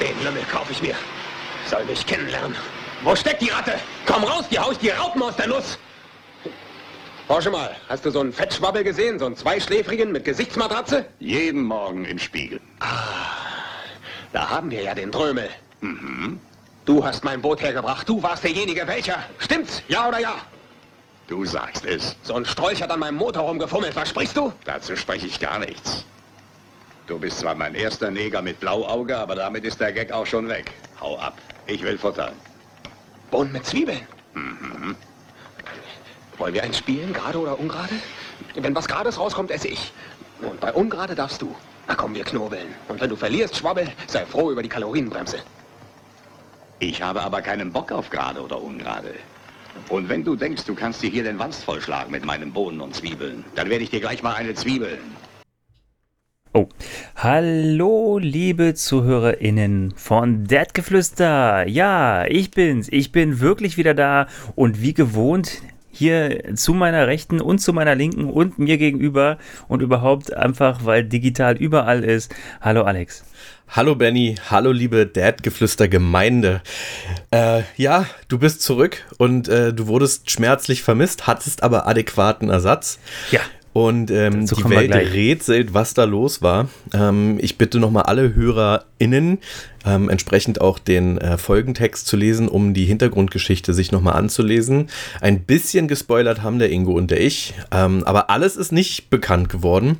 [0.00, 0.94] Den Lümmel kaufe ich mir.
[1.66, 2.56] Soll mich kennenlernen.
[3.02, 3.74] Wo steckt die Ratte?
[4.06, 5.78] Komm raus, die haust die Raupen aus der Nuss.
[7.26, 9.18] Forsche mal, hast du so einen Fettschwabbel gesehen?
[9.18, 11.04] So einen Zweischläfrigen mit Gesichtsmatratze?
[11.18, 12.60] Jeden Morgen im Spiegel.
[14.32, 15.50] Da haben wir ja den Drömel.
[16.84, 18.08] Du hast mein Boot hergebracht.
[18.08, 19.22] Du warst derjenige, welcher?
[19.38, 19.82] Stimmt's?
[19.88, 20.36] Ja oder ja?
[21.28, 22.16] Du sagst es.
[22.22, 23.94] So ein Strolch hat an meinem Motor rumgefummelt.
[23.94, 24.52] Was sprichst du?
[24.64, 26.04] Dazu spreche ich gar nichts.
[27.06, 30.48] Du bist zwar mein erster Neger mit Blauauge, aber damit ist der Gag auch schon
[30.48, 30.72] weg.
[31.00, 31.36] Hau ab.
[31.66, 32.32] Ich will futtern.
[33.30, 34.06] Bohnen mit Zwiebeln.
[36.38, 37.94] Wollen wir eins spielen, gerade oder ungerade?
[38.54, 39.92] Wenn was Gerades rauskommt, esse ich.
[40.40, 41.54] Und bei ungerade darfst du.
[41.86, 42.74] Na komm, wir knobeln.
[42.88, 45.38] Und wenn du verlierst, Schwabbel, sei froh über die Kalorienbremse.
[46.78, 49.14] Ich habe aber keinen Bock auf gerade oder ungerade.
[49.88, 52.94] Und wenn du denkst, du kannst dir hier den Wanst vollschlagen mit meinen Bohnen und
[52.94, 54.98] Zwiebeln, dann werde ich dir gleich mal eine Zwiebeln.
[56.54, 56.66] Oh,
[57.14, 61.68] hallo liebe ZuhörerInnen von Deadgeflüster.
[61.68, 62.88] Ja, ich bin's.
[62.90, 65.62] Ich bin wirklich wieder da und wie gewohnt
[65.98, 71.02] hier zu meiner Rechten und zu meiner Linken und mir gegenüber und überhaupt einfach, weil
[71.02, 72.32] digital überall ist.
[72.60, 73.24] Hallo Alex.
[73.70, 76.62] Hallo Benny, hallo liebe Dad-Geflüster-Gemeinde.
[77.32, 82.98] Äh, ja, du bist zurück und äh, du wurdest schmerzlich vermisst, hattest aber adäquaten Ersatz.
[83.30, 83.40] Ja.
[83.78, 86.68] Und ähm, die Welt rätselt, was da los war.
[86.92, 89.38] Ähm, ich bitte nochmal alle HörerInnen,
[89.86, 94.88] ähm, entsprechend auch den äh, Folgentext zu lesen, um die Hintergrundgeschichte sich nochmal anzulesen.
[95.20, 99.48] Ein bisschen gespoilert haben der Ingo und der ich, ähm, aber alles ist nicht bekannt
[99.48, 99.98] geworden.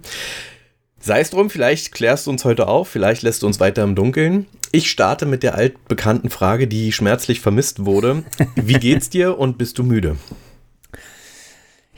[0.99, 3.95] Sei es drum, vielleicht klärst du uns heute auf, vielleicht lässt du uns weiter im
[3.95, 4.47] Dunkeln.
[4.73, 8.25] Ich starte mit der altbekannten Frage, die schmerzlich vermisst wurde.
[8.57, 10.17] Wie geht's dir und bist du müde?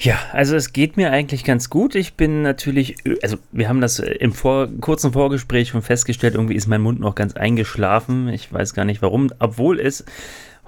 [0.03, 1.95] Ja, also es geht mir eigentlich ganz gut.
[1.95, 6.69] Ich bin natürlich, also wir haben das im vor, kurzen Vorgespräch schon festgestellt, irgendwie ist
[6.69, 8.31] mein Mund noch ganz eingeschlafen.
[8.31, 10.07] Ich weiß gar nicht warum, obwohl es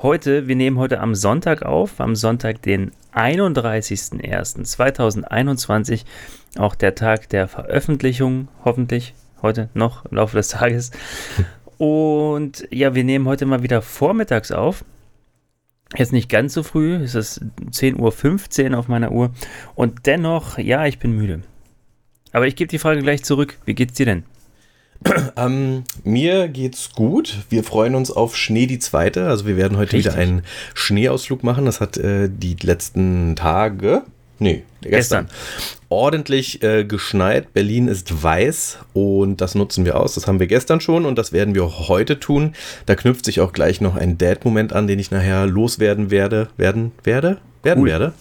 [0.02, 6.04] heute, wir nehmen heute am Sonntag auf, am Sonntag, den 31.01.2021,
[6.58, 10.90] auch der Tag der Veröffentlichung, hoffentlich heute noch im Laufe des Tages.
[11.78, 14.84] Und ja, wir nehmen heute mal wieder vormittags auf.
[15.96, 19.30] Jetzt nicht ganz so früh, es ist 10.15 Uhr auf meiner Uhr.
[19.74, 21.42] Und dennoch, ja, ich bin müde.
[22.32, 23.58] Aber ich gebe die Frage gleich zurück.
[23.66, 24.24] Wie geht's dir denn?
[25.36, 27.38] Ähm, mir geht's gut.
[27.48, 29.26] Wir freuen uns auf Schnee die zweite.
[29.26, 30.22] Also wir werden heute wieder Richtig.
[30.22, 30.42] einen
[30.74, 31.64] Schneeausflug machen.
[31.64, 34.02] Das hat äh, die letzten Tage,
[34.42, 35.28] nee, gestern,
[35.88, 37.52] ordentlich äh, geschneit.
[37.52, 40.14] Berlin ist weiß und das nutzen wir aus.
[40.14, 42.54] Das haben wir gestern schon und das werden wir heute tun.
[42.86, 46.92] Da knüpft sich auch gleich noch ein Dad-Moment an, den ich nachher loswerden werde, werden,
[47.04, 47.88] werde, werden Cool.
[47.88, 48.12] werde.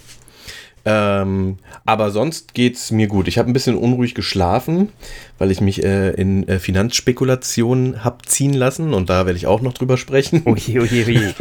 [0.84, 3.28] Ähm, aber sonst geht's mir gut.
[3.28, 4.90] Ich habe ein bisschen unruhig geschlafen,
[5.38, 9.62] weil ich mich äh, in äh, Finanzspekulationen hab ziehen lassen und da werde ich auch
[9.62, 10.42] noch drüber sprechen.
[10.46, 11.36] Oje, oje, oje.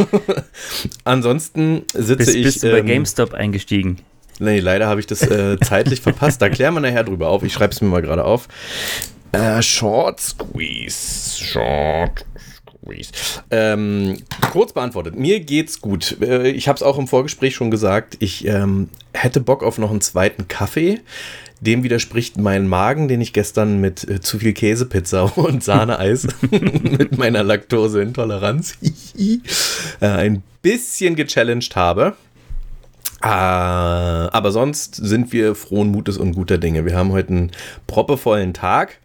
[1.04, 2.42] Ansonsten sitze Bist, ich.
[2.44, 3.96] bist du bei ähm, GameStop eingestiegen?
[4.40, 6.42] Nee, leider habe ich das äh, zeitlich verpasst.
[6.42, 7.42] Da klären wir nachher drüber auf.
[7.42, 8.48] Ich schreibe es mir mal gerade auf.
[9.32, 11.42] Äh, Short Squeeze.
[11.42, 12.24] Short
[12.82, 13.12] Squeeze.
[13.50, 14.18] Ähm,
[14.50, 15.16] kurz beantwortet.
[15.16, 16.16] Mir geht's gut.
[16.20, 18.16] Äh, ich habe es auch im Vorgespräch schon gesagt.
[18.20, 21.00] Ich ähm, hätte Bock auf noch einen zweiten Kaffee.
[21.60, 27.18] Dem widerspricht mein Magen, den ich gestern mit äh, zu viel Käsepizza und Sahneeis mit
[27.18, 28.78] meiner Laktoseintoleranz
[30.00, 32.14] äh, ein bisschen gechallenged habe.
[33.22, 36.84] Äh, aber sonst sind wir frohen Mutes und guter Dinge.
[36.86, 37.50] Wir haben heute einen
[37.86, 38.98] proppevollen Tag.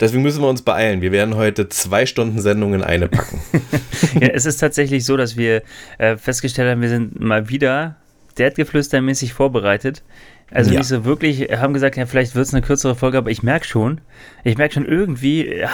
[0.00, 1.02] Deswegen müssen wir uns beeilen.
[1.02, 3.40] Wir werden heute zwei Stunden Sendung in eine packen.
[4.20, 5.62] Ja, es ist tatsächlich so, dass wir
[5.98, 7.96] äh, festgestellt haben, wir sind mal wieder
[8.38, 10.02] Derdgeflüstermäßig vorbereitet.
[10.50, 10.78] Also Ja.
[10.80, 13.66] nicht so wirklich, haben gesagt, ja, vielleicht wird es eine kürzere Folge, aber ich merke
[13.66, 14.00] schon,
[14.44, 15.66] ich merke schon irgendwie, äh,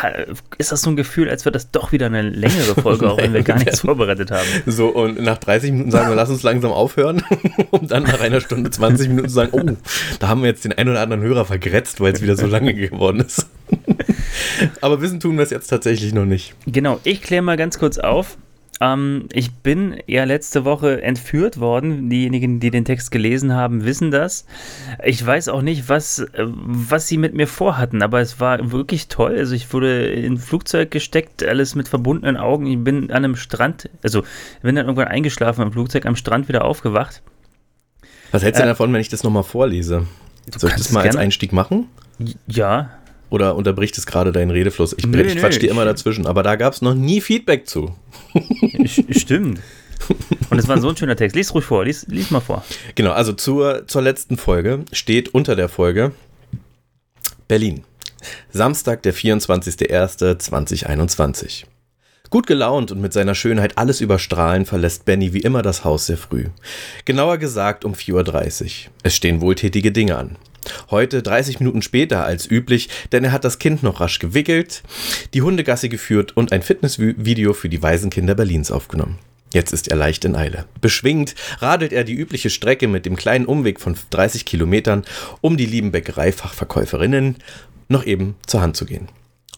[0.59, 3.35] ist das so ein Gefühl, als wird das doch wieder eine längere Folge, auch wenn
[3.35, 4.47] wir gar nichts vorbereitet haben.
[4.67, 7.23] So, und nach 30 Minuten sagen wir, lass uns langsam aufhören,
[7.71, 9.77] um dann nach einer Stunde 20 Minuten zu sagen, oh,
[10.21, 12.73] da haben wir jetzt den einen oder anderen Hörer vergrätzt, weil es wieder so lange
[12.73, 13.49] geworden ist.
[14.81, 16.55] Aber wissen tun wir es jetzt tatsächlich noch nicht.
[16.67, 18.39] Genau, ich kläre mal ganz kurz auf.
[18.81, 22.09] Ähm, ich bin ja letzte Woche entführt worden.
[22.09, 24.47] Diejenigen, die den Text gelesen haben, wissen das.
[25.05, 29.09] Ich weiß auch nicht, was, äh, was sie mit mir vorhatten, aber es war wirklich
[29.09, 29.37] toll.
[29.37, 32.67] Also ich wurde in ein Flugzeug gesteckt, alles mit verbundenen Augen.
[32.67, 34.23] Ich bin an einem Strand, also
[34.63, 37.23] bin dann irgendwann eingeschlafen im Flugzeug, am Strand wieder aufgewacht.
[38.33, 40.07] Was hältst du denn davon, wenn ich das nochmal vorlese?
[40.57, 41.89] Soll ich das mal als Einstieg machen?
[42.47, 42.91] Ja,
[43.29, 44.95] Oder unterbricht es gerade deinen Redefluss?
[44.97, 47.69] Ich, Nö, ich nö, quatsch dir immer dazwischen, aber da gab es noch nie Feedback
[47.69, 47.95] zu.
[48.87, 49.61] st- stimmt.
[50.49, 51.37] Und es war so ein schöner Text.
[51.37, 52.65] Lies ruhig vor, lies, lies mal vor.
[52.95, 56.13] Genau, also zur, zur letzten Folge steht unter der Folge,
[57.49, 57.85] Berlin.
[58.51, 61.65] Samstag, der 24.01.2021.
[62.31, 66.19] Gut gelaunt und mit seiner Schönheit alles überstrahlen, verlässt Benny wie immer das Haus sehr
[66.19, 66.47] früh.
[67.05, 68.93] Genauer gesagt um 4.30 Uhr.
[69.03, 70.37] Es stehen wohltätige Dinge an.
[70.91, 74.83] Heute 30 Minuten später als üblich, denn er hat das Kind noch rasch gewickelt,
[75.35, 79.19] die Hundegasse geführt und ein Fitnessvideo für die Waisenkinder Berlins aufgenommen.
[79.53, 80.67] Jetzt ist er leicht in Eile.
[80.81, 85.05] Beschwingt radelt er die übliche Strecke mit dem kleinen Umweg von 30 Kilometern,
[85.41, 87.37] um die lieben Bäckereifachverkäuferinnen
[87.89, 89.09] noch eben zur Hand zu gehen.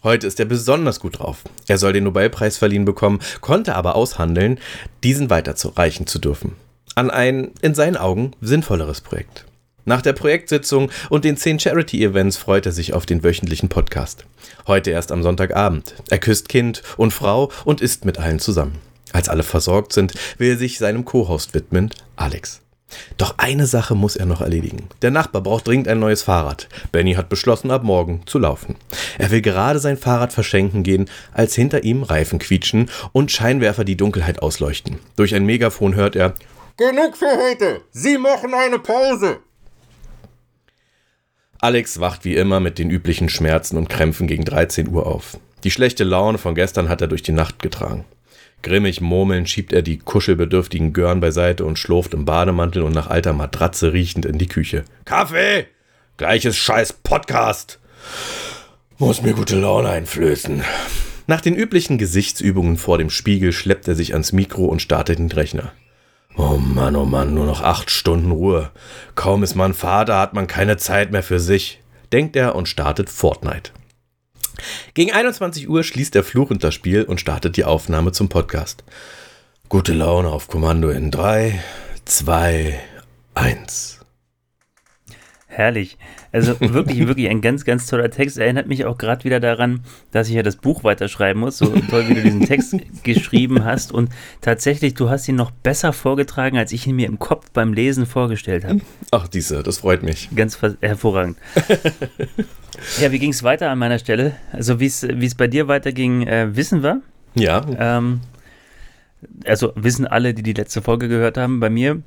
[0.03, 1.43] Heute ist er besonders gut drauf.
[1.67, 4.59] Er soll den Nobelpreis verliehen bekommen, konnte aber aushandeln,
[5.03, 6.55] diesen weiterzureichen zu dürfen.
[6.95, 9.45] An ein, in seinen Augen, sinnvolleres Projekt.
[9.85, 14.25] Nach der Projektsitzung und den zehn Charity-Events freut er sich auf den wöchentlichen Podcast.
[14.65, 15.95] Heute erst am Sonntagabend.
[16.09, 18.79] Er küsst Kind und Frau und isst mit allen zusammen.
[19.11, 22.61] Als alle versorgt sind, will er sich seinem Co-Host widmen, Alex.
[23.17, 24.87] Doch eine Sache muss er noch erledigen.
[25.01, 26.69] Der Nachbar braucht dringend ein neues Fahrrad.
[26.91, 28.75] Benny hat beschlossen, ab morgen zu laufen.
[29.17, 33.97] Er will gerade sein Fahrrad verschenken gehen, als hinter ihm Reifen quietschen und Scheinwerfer die
[33.97, 34.99] Dunkelheit ausleuchten.
[35.15, 36.35] Durch ein Megafon hört er:
[36.77, 37.81] Genug für heute!
[37.91, 39.39] Sie machen eine Pause!
[41.63, 45.37] Alex wacht wie immer mit den üblichen Schmerzen und Krämpfen gegen 13 Uhr auf.
[45.63, 48.03] Die schlechte Laune von gestern hat er durch die Nacht getragen.
[48.63, 53.31] Grimmig murmelnd schiebt er die kuschelbedürftigen Gören beiseite und schlurft im Bademantel und nach alter
[53.31, 54.83] Matratze riechend in die Küche.
[55.05, 55.67] Kaffee!
[56.17, 57.79] Gleiches scheiß Podcast!
[58.97, 60.63] Muss mir gute Laune einflößen.
[61.27, 65.31] Nach den üblichen Gesichtsübungen vor dem Spiegel schleppt er sich ans Mikro und startet den
[65.31, 65.71] Rechner.
[66.35, 68.71] Oh Mann, oh Mann, nur noch acht Stunden Ruhe.
[69.15, 71.79] Kaum ist man Vater, hat man keine Zeit mehr für sich,
[72.11, 73.71] denkt er und startet Fortnite.
[74.93, 78.83] Gegen 21 Uhr schließt er fluchend das Spiel und startet die Aufnahme zum Podcast.
[79.69, 81.59] Gute Laune auf Kommando in 3,
[82.05, 82.79] 2,
[83.35, 83.99] 1.
[85.47, 85.97] Herrlich.
[86.33, 88.37] Also wirklich, wirklich ein ganz, ganz toller Text.
[88.37, 89.81] Erinnert mich auch gerade wieder daran,
[90.11, 91.59] dass ich ja das Buch weiterschreiben muss.
[91.59, 93.91] So toll, wie du diesen Text geschrieben hast.
[93.91, 94.09] Und
[94.41, 98.07] tatsächlich, du hast ihn noch besser vorgetragen, als ich ihn mir im Kopf beim Lesen
[98.07, 98.81] vorgestellt habe.
[99.11, 100.29] Ach, diese, das freut mich.
[100.35, 101.37] Ganz hervorragend.
[102.99, 104.35] ja, wie ging es weiter an meiner Stelle?
[104.51, 107.01] Also, wie es bei dir weiterging, äh, wissen wir.
[107.35, 107.63] Ja.
[107.77, 108.21] Ähm,
[109.45, 111.59] also, wissen alle, die die letzte Folge gehört haben.
[111.59, 112.01] Bei mir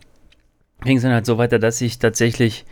[0.82, 2.64] ging es dann halt so weiter, dass ich tatsächlich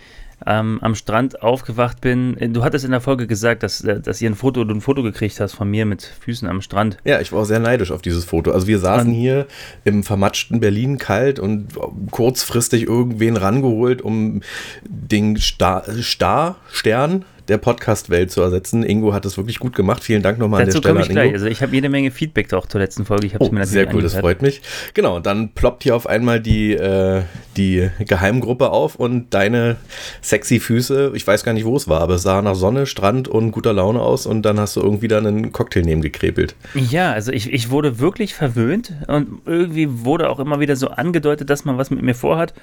[0.46, 2.36] ähm, am Strand aufgewacht bin.
[2.52, 5.02] Du hattest in der Folge gesagt, dass, äh, dass ihr ein Foto, du ein Foto
[5.02, 6.98] gekriegt hast von mir mit Füßen am Strand.
[7.04, 8.52] Ja, ich war auch sehr neidisch auf dieses Foto.
[8.52, 9.46] Also wir saßen und hier
[9.84, 11.68] im vermatschten Berlin kalt und
[12.10, 14.42] kurzfristig irgendwen rangeholt, um
[14.84, 18.82] den Star, Star Stern der Podcast-Welt zu ersetzen.
[18.82, 20.02] Ingo hat das wirklich gut gemacht.
[20.02, 21.02] Vielen Dank nochmal Dazu an der Stelle.
[21.02, 21.32] Ich gleich.
[21.32, 23.26] Also ich habe jede Menge Feedback auch zur letzten Folge.
[23.26, 24.62] Ich oh, mir sehr cool, das freut mich.
[24.94, 27.22] Genau, dann ploppt hier auf einmal die, äh,
[27.56, 29.76] die Geheimgruppe auf und deine
[30.22, 33.28] sexy Füße, ich weiß gar nicht, wo es war, aber es sah nach Sonne, Strand
[33.28, 36.54] und guter Laune aus und dann hast du irgendwie dann einen Cocktail neben gekrepelt.
[36.74, 41.50] Ja, also ich, ich wurde wirklich verwöhnt und irgendwie wurde auch immer wieder so angedeutet,
[41.50, 42.54] dass man was mit mir vorhat.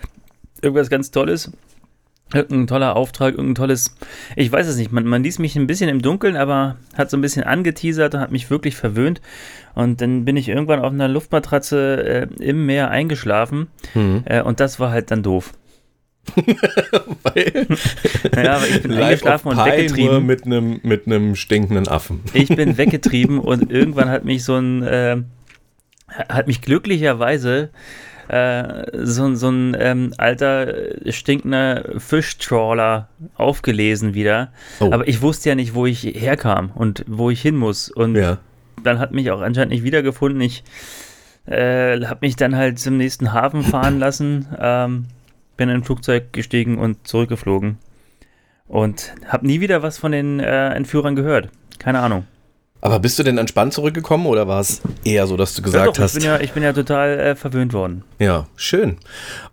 [0.62, 1.52] Irgendwas ganz Tolles.
[2.34, 3.96] Irgendein toller Auftrag, irgendein tolles,
[4.36, 7.18] ich weiß es nicht, man, man ließ mich ein bisschen im Dunkeln, aber hat so
[7.18, 9.22] ein bisschen angeteasert und hat mich wirklich verwöhnt.
[9.74, 14.24] Und dann bin ich irgendwann auf einer Luftmatratze äh, im Meer eingeschlafen mhm.
[14.26, 15.54] äh, und das war halt dann doof.
[17.24, 17.68] Weil
[18.36, 20.26] ja, aber ich bin eingeschlafen und weggetrieben.
[20.26, 22.22] Mit einem mit einem stinkenden Affen.
[22.34, 25.18] Ich bin weggetrieben und irgendwann hat mich so ein äh,
[26.30, 27.72] hat mich glücklicherweise
[28.32, 30.74] äh, so, so ein ähm, alter,
[31.12, 34.54] stinkender Fischtrawler aufgelesen wieder.
[34.80, 34.90] Oh.
[34.92, 37.92] Aber ich wusste ja nicht, wo ich herkam und wo ich hin muss.
[37.92, 38.38] Und ja.
[38.84, 40.40] dann hat mich auch anscheinend nicht wiedergefunden.
[40.40, 40.64] Ich
[41.46, 45.08] äh, habe mich dann halt zum nächsten Hafen fahren lassen, ähm,
[45.58, 47.80] bin in ein Flugzeug gestiegen und zurückgeflogen.
[48.66, 51.50] Und habe nie wieder was von den äh, Entführern gehört.
[51.80, 52.26] Keine Ahnung.
[52.82, 55.92] Aber bist du denn entspannt zurückgekommen oder war es eher so, dass du gesagt ja,
[55.92, 56.16] doch, hast?
[56.16, 58.04] Ich bin ja, ich bin ja total äh, verwöhnt worden.
[58.18, 58.98] Ja, schön.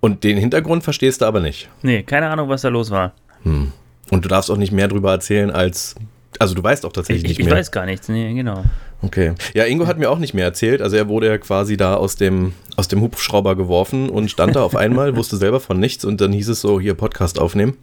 [0.01, 1.69] Und den Hintergrund verstehst du aber nicht?
[1.83, 3.13] Nee, keine Ahnung, was da los war.
[3.43, 3.73] Hm.
[4.11, 5.95] Und du darfst auch nicht mehr darüber erzählen als.
[6.39, 7.55] Also du weißt auch tatsächlich ich, nicht ich mehr.
[7.55, 8.65] Ich weiß gar nichts, nee, genau.
[9.03, 9.35] Okay.
[9.55, 10.83] Ja, Ingo hat mir auch nicht mehr erzählt.
[10.83, 14.63] Also er wurde ja quasi da aus dem, aus dem Hubschrauber geworfen und stand da
[14.63, 17.77] auf einmal, wusste selber von nichts und dann hieß es so, hier Podcast aufnehmen.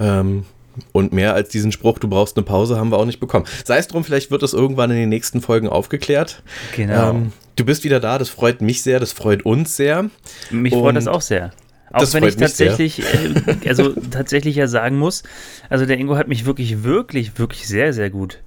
[0.00, 0.44] Ähm,
[0.92, 3.46] und mehr als diesen Spruch, du brauchst eine Pause, haben wir auch nicht bekommen.
[3.64, 6.42] Sei es drum, vielleicht wird das irgendwann in den nächsten Folgen aufgeklärt.
[6.76, 7.10] Genau.
[7.10, 10.10] Ähm, du bist wieder da, das freut mich sehr, das freut uns sehr.
[10.50, 11.52] Mich freut das auch sehr.
[11.92, 15.22] Auch wenn ich tatsächlich, äh, also tatsächlich ja sagen muss,
[15.68, 18.42] also der Ingo hat mich wirklich, wirklich, wirklich sehr, sehr gut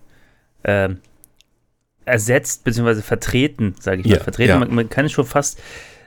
[0.64, 0.90] äh,
[2.06, 4.16] ersetzt, beziehungsweise vertreten, sage ich mal.
[4.16, 4.60] Ja, vertreten, ja.
[4.60, 5.60] Man, man, kann schon fast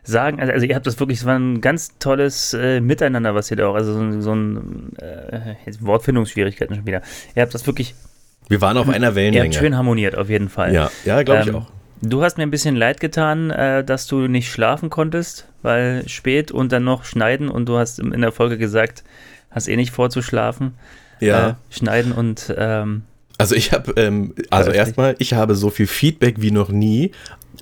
[0.09, 3.51] sagen, also, also ihr habt das wirklich, es war ein ganz tolles äh, Miteinander, was
[3.51, 7.03] ihr da auch, also so, so ein äh, jetzt Wortfindungsschwierigkeiten schon wieder.
[7.35, 7.95] Ihr habt das wirklich,
[8.49, 9.53] Wir waren auf einer ihr habt Wellenlänge.
[9.55, 10.73] schön harmoniert, auf jeden Fall.
[10.75, 11.67] Ja, ja glaube ich Ähm, auch.
[12.01, 16.53] Du hast mir ein bisschen leid getan, äh, dass du nicht schlafen konntest, weil spät
[16.53, 19.03] und dann noch schneiden und du hast in der Folge gesagt,
[19.51, 20.75] hast eh nicht vor zu schlafen.
[21.21, 21.49] Ja.
[21.51, 23.03] Äh, schneiden und ähm,
[23.37, 27.11] Also ich habe, ähm, also erstmal, ich habe so viel Feedback wie noch nie.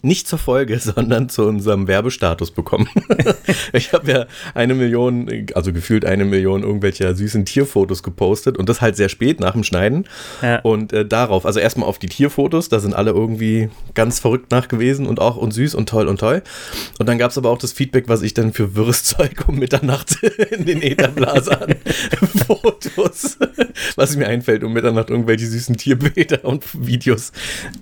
[0.03, 2.89] Nicht zur Folge, sondern zu unserem Werbestatus bekommen.
[3.73, 8.81] ich habe ja eine Million, also gefühlt eine Million irgendwelcher süßen Tierfotos gepostet und das
[8.81, 10.07] halt sehr spät nach dem Schneiden.
[10.43, 10.61] Ja.
[10.61, 14.69] Und äh, darauf, also erstmal auf die Tierfotos, da sind alle irgendwie ganz verrückt nach
[14.69, 16.43] gewesen und auch und süß und toll und toll.
[16.99, 19.59] Und dann gab es aber auch das Feedback, was ich dann für wirres Zeug um
[19.59, 21.75] Mitternacht in den Ätherblase an
[22.47, 23.39] Fotos,
[23.97, 27.33] was mir einfällt, um Mitternacht irgendwelche süßen Tierbilder und Videos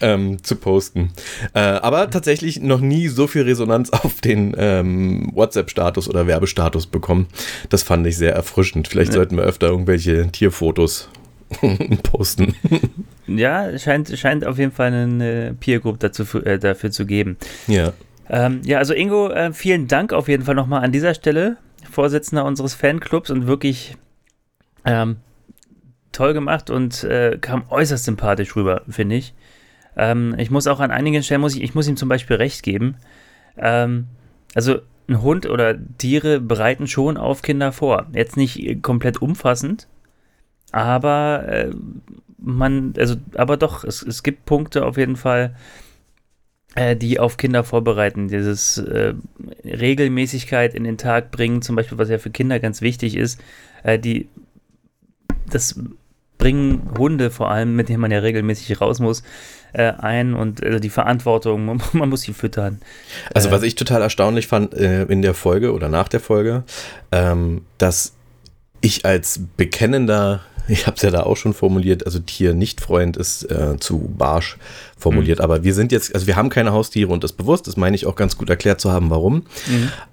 [0.00, 1.12] ähm, zu posten.
[1.54, 7.26] Äh, aber tatsächlich noch nie so viel Resonanz auf den ähm, WhatsApp-Status oder Werbestatus bekommen.
[7.68, 8.88] Das fand ich sehr erfrischend.
[8.88, 11.08] Vielleicht sollten wir öfter irgendwelche Tierfotos
[12.02, 12.54] posten.
[13.26, 17.36] ja, scheint, scheint auf jeden Fall eine Peer Group dazu, äh, dafür zu geben.
[17.66, 17.92] ja.
[18.28, 21.58] Ähm, ja, also Ingo, äh, vielen Dank auf jeden Fall nochmal an dieser Stelle,
[21.90, 23.96] Vorsitzender unseres Fanclubs und wirklich
[24.86, 25.16] ähm,
[26.12, 29.34] toll gemacht und äh, kam äußerst sympathisch rüber, finde ich.
[29.96, 32.62] Ähm, ich muss auch an einigen Stellen, muss ich, ich muss ihm zum Beispiel recht
[32.62, 32.96] geben.
[33.56, 34.06] Ähm,
[34.54, 38.06] also ein Hund oder Tiere bereiten schon auf Kinder vor.
[38.12, 39.88] Jetzt nicht komplett umfassend,
[40.72, 41.70] aber äh,
[42.38, 45.54] man, also, aber doch, es, es gibt Punkte auf jeden Fall,
[46.74, 48.28] äh, die auf Kinder vorbereiten.
[48.28, 49.14] Dieses äh,
[49.64, 53.40] Regelmäßigkeit in den Tag bringen, zum Beispiel, was ja für Kinder ganz wichtig ist,
[53.82, 54.28] äh, die
[55.50, 55.78] das
[56.44, 59.22] bringen Hunde vor allem, mit denen man ja regelmäßig raus muss,
[59.72, 62.82] äh, ein und also die Verantwortung, man, man muss sie füttern.
[63.32, 66.64] Also Äh, was ich total erstaunlich fand äh, in der Folge oder nach der Folge,
[67.12, 68.12] ähm, dass
[68.82, 73.76] ich als bekennender, ich habe es ja da auch schon formuliert, also Tier-Nicht-Freund ist äh,
[73.78, 74.56] zu barsch
[74.96, 77.94] formuliert, aber wir sind jetzt, also wir haben keine Haustiere und das bewusst, das meine
[77.94, 79.44] ich auch ganz gut erklärt zu haben, warum.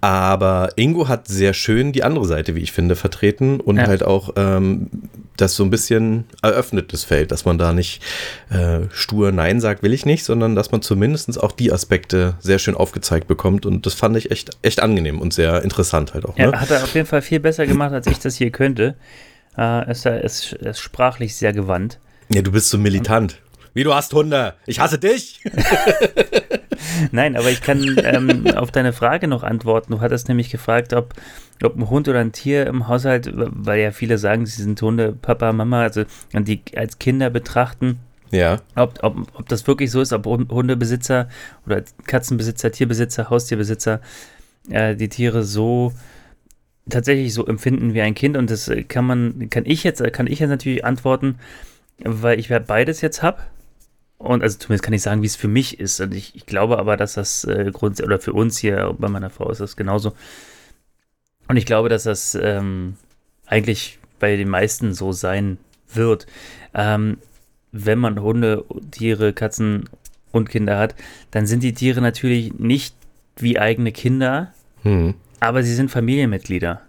[0.01, 3.87] Aber Ingo hat sehr schön die andere Seite, wie ich finde, vertreten und Ja.
[3.87, 4.87] halt auch ähm,
[5.37, 8.01] das so ein bisschen eröffnet, das Feld, dass man da nicht
[8.49, 12.59] äh, stur Nein sagt, will ich nicht, sondern dass man zumindest auch die Aspekte sehr
[12.59, 16.37] schön aufgezeigt bekommt und das fand ich echt, echt angenehm und sehr interessant halt auch.
[16.37, 16.59] Ja, Ne?
[16.59, 18.95] hat er auf jeden Fall viel besser gemacht, als ich das hier könnte.
[19.57, 21.99] Äh, ist, er ist, ist sprachlich sehr gewandt.
[22.29, 23.41] Ja, du bist so militant.
[23.73, 24.53] Wie du hast Hunde.
[24.65, 25.41] Ich hasse dich.
[27.11, 29.93] Nein, aber ich kann ähm, auf deine Frage noch antworten.
[29.93, 31.13] Du hattest nämlich gefragt, ob,
[31.63, 35.13] ob ein Hund oder ein Tier im Haushalt, weil ja viele sagen, sie sind Hunde,
[35.13, 36.03] Papa, Mama, also
[36.33, 37.99] und die als Kinder betrachten,
[38.31, 38.59] Ja.
[38.75, 41.29] ob, ob, ob das wirklich so ist, ob Hund- Hundebesitzer
[41.65, 44.01] oder Katzenbesitzer, Tierbesitzer, Haustierbesitzer
[44.69, 45.93] äh, die Tiere so
[46.89, 50.27] tatsächlich so empfinden wie ein Kind und das äh, kann man, kann ich jetzt, kann
[50.27, 51.35] ich jetzt natürlich antworten,
[51.99, 53.41] weil ich beides jetzt habe.
[54.17, 55.99] Und also zumindest kann ich sagen, wie es für mich ist.
[55.99, 59.31] Und ich, ich glaube aber, dass das äh, grundsätzlich, oder für uns hier bei meiner
[59.31, 60.13] Frau ist das genauso.
[61.47, 62.97] Und ich glaube, dass das ähm,
[63.47, 65.57] eigentlich bei den meisten so sein
[65.91, 66.27] wird.
[66.75, 67.17] Ähm,
[67.71, 69.89] wenn man Hunde, Tiere, Katzen
[70.31, 70.95] und Kinder hat,
[71.31, 72.95] dann sind die Tiere natürlich nicht
[73.37, 75.13] wie eigene Kinder, Hm.
[75.41, 76.79] Aber sie sind Familienmitglieder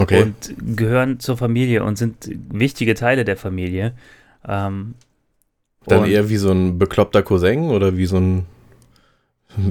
[0.00, 0.22] Okay.
[0.22, 3.92] und gehören zur Familie und sind wichtige Teile der Familie.
[4.46, 4.94] Ähm,
[5.86, 8.46] Dann eher wie so ein bekloppter Cousin oder wie so ein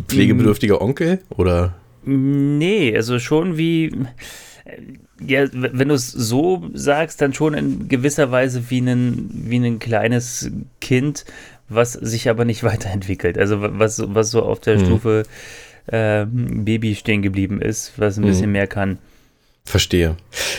[0.07, 1.75] pflegebedürftiger Onkel oder
[2.07, 3.91] Nee, also schon wie.
[5.19, 9.79] Ja, wenn du es so sagst, dann schon in gewisser Weise wie ein, wie ein
[9.79, 11.25] kleines Kind,
[11.69, 13.37] was sich aber nicht weiterentwickelt.
[13.37, 14.85] Also wa- was, so- was so auf der Mhm.
[14.85, 15.23] Stufe
[15.91, 18.27] ähm, Baby stehen geblieben ist, was ein Mhm.
[18.27, 18.97] bisschen mehr kann.
[19.67, 20.15] Verstehe.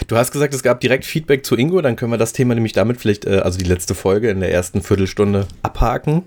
[0.09, 2.73] Du hast gesagt, es gab direkt Feedback zu Ingo, dann können wir das Thema nämlich
[2.73, 6.23] damit vielleicht, äh, also die letzte Folge in der ersten Viertelstunde abhaken.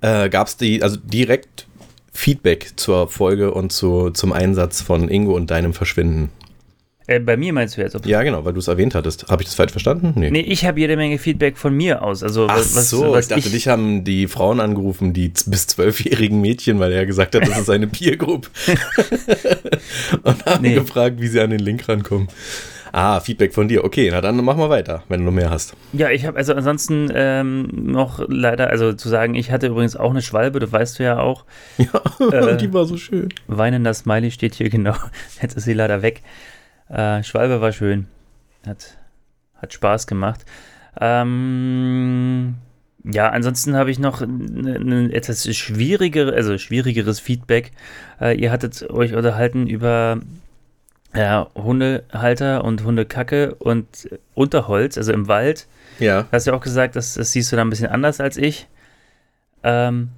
[0.00, 1.66] Äh, gab es die, also direkt
[2.12, 6.30] Feedback zur Folge und zu, zum Einsatz von Ingo und deinem Verschwinden?
[7.06, 7.94] Äh, bei mir meinst du jetzt?
[7.94, 9.28] Ob Ja, genau, weil du es erwähnt hattest.
[9.28, 10.12] Habe ich das falsch verstanden?
[10.16, 10.30] Nee.
[10.30, 12.22] Nee, ich habe jede Menge Feedback von mir aus.
[12.22, 16.40] Also Ach was, so, was ich dachte, dich haben die Frauen angerufen, die bis zwölfjährigen
[16.40, 18.48] Mädchen, weil er gesagt hat, das ist eine Peer Group.
[20.22, 20.74] und haben Nee.
[20.74, 22.28] gefragt, wie sie an den Link rankommen.
[22.92, 23.82] Ah, Feedback von dir.
[23.84, 25.74] Okay, na dann machen wir weiter, wenn du noch mehr hast.
[25.92, 30.10] Ja, ich habe also ansonsten ähm, noch leider, also zu sagen, ich hatte übrigens auch
[30.10, 31.44] eine Schwalbe, das weißt du ja auch.
[31.78, 32.56] Ja, Äh.
[32.56, 33.30] die war so schön.
[33.48, 34.94] Weinender Smiley steht hier genau.
[35.42, 36.22] Jetzt ist sie leider weg.
[36.88, 38.06] Äh, Schwalbe war schön.
[38.66, 38.96] Hat,
[39.56, 40.44] hat Spaß gemacht.
[41.00, 42.54] Ähm,
[43.04, 47.72] Ja, ansonsten habe ich noch ein etwas schwierigere, also schwierigeres Feedback.
[48.20, 50.20] Äh, ihr hattet euch unterhalten über
[51.14, 55.66] ja, Hundehalter und Hundekacke und Unterholz, also im Wald.
[55.98, 56.22] Ja.
[56.22, 58.68] Du hast ja auch gesagt, das, das siehst du da ein bisschen anders als ich.
[59.62, 60.08] Ähm,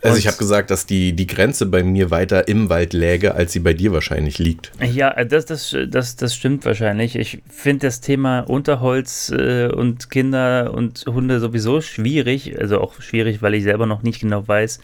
[0.00, 3.34] Also Und- ich habe gesagt, dass die, die Grenze bei mir weiter im Wald läge,
[3.34, 4.70] als sie bei dir wahrscheinlich liegt.
[4.80, 7.16] Ja, äh, das, das, das, das stimmt wahrscheinlich.
[7.16, 12.58] Ich finde das Thema Unterholz äh, und Kinder und Hunde sowieso schwierig.
[12.60, 14.78] Also auch schwierig, weil ich selber noch nicht genau weiß,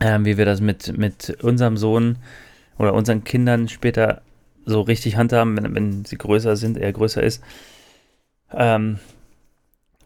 [0.00, 2.18] ähm, wie wir das mit, mit unserem Sohn
[2.78, 4.20] oder unseren Kindern später
[4.66, 7.42] so richtig handhaben, wenn, wenn sie größer sind, er größer ist.
[8.52, 8.98] Ähm,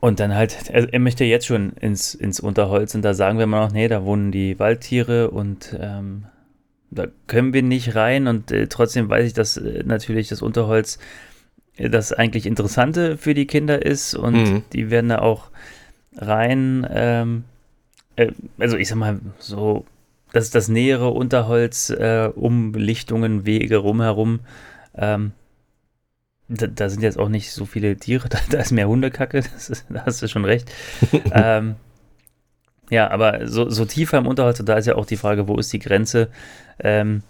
[0.07, 3.45] und dann halt, er, er möchte jetzt schon ins, ins Unterholz und da sagen wir
[3.45, 6.27] immer noch, nee, da wohnen die Waldtiere und ähm,
[6.93, 11.01] da können wir nicht rein und äh, trotzdem weiß ich, dass äh, natürlich das Unterholz
[11.77, 14.63] äh, das eigentlich Interessante für die Kinder ist und Mhm.
[14.73, 15.51] die werden da auch
[16.15, 17.43] rein, ähm,
[18.15, 19.87] äh, also ich sag mal so,
[20.33, 24.39] das ist das nähere Unterholz, äh, um Lichtungen, Wege rumherum,
[24.95, 25.33] ähm,
[26.49, 29.71] da, da sind jetzt auch nicht so viele Tiere, da, da ist mehr Hundekacke, das
[29.71, 30.71] ist, da hast du schon recht.
[31.33, 31.77] ähm,
[32.91, 35.57] ja, aber so, so tiefer im Unterholz, und da ist ja auch die Frage, wo
[35.57, 36.29] ist die Grenze?
[36.79, 37.23] Ähm,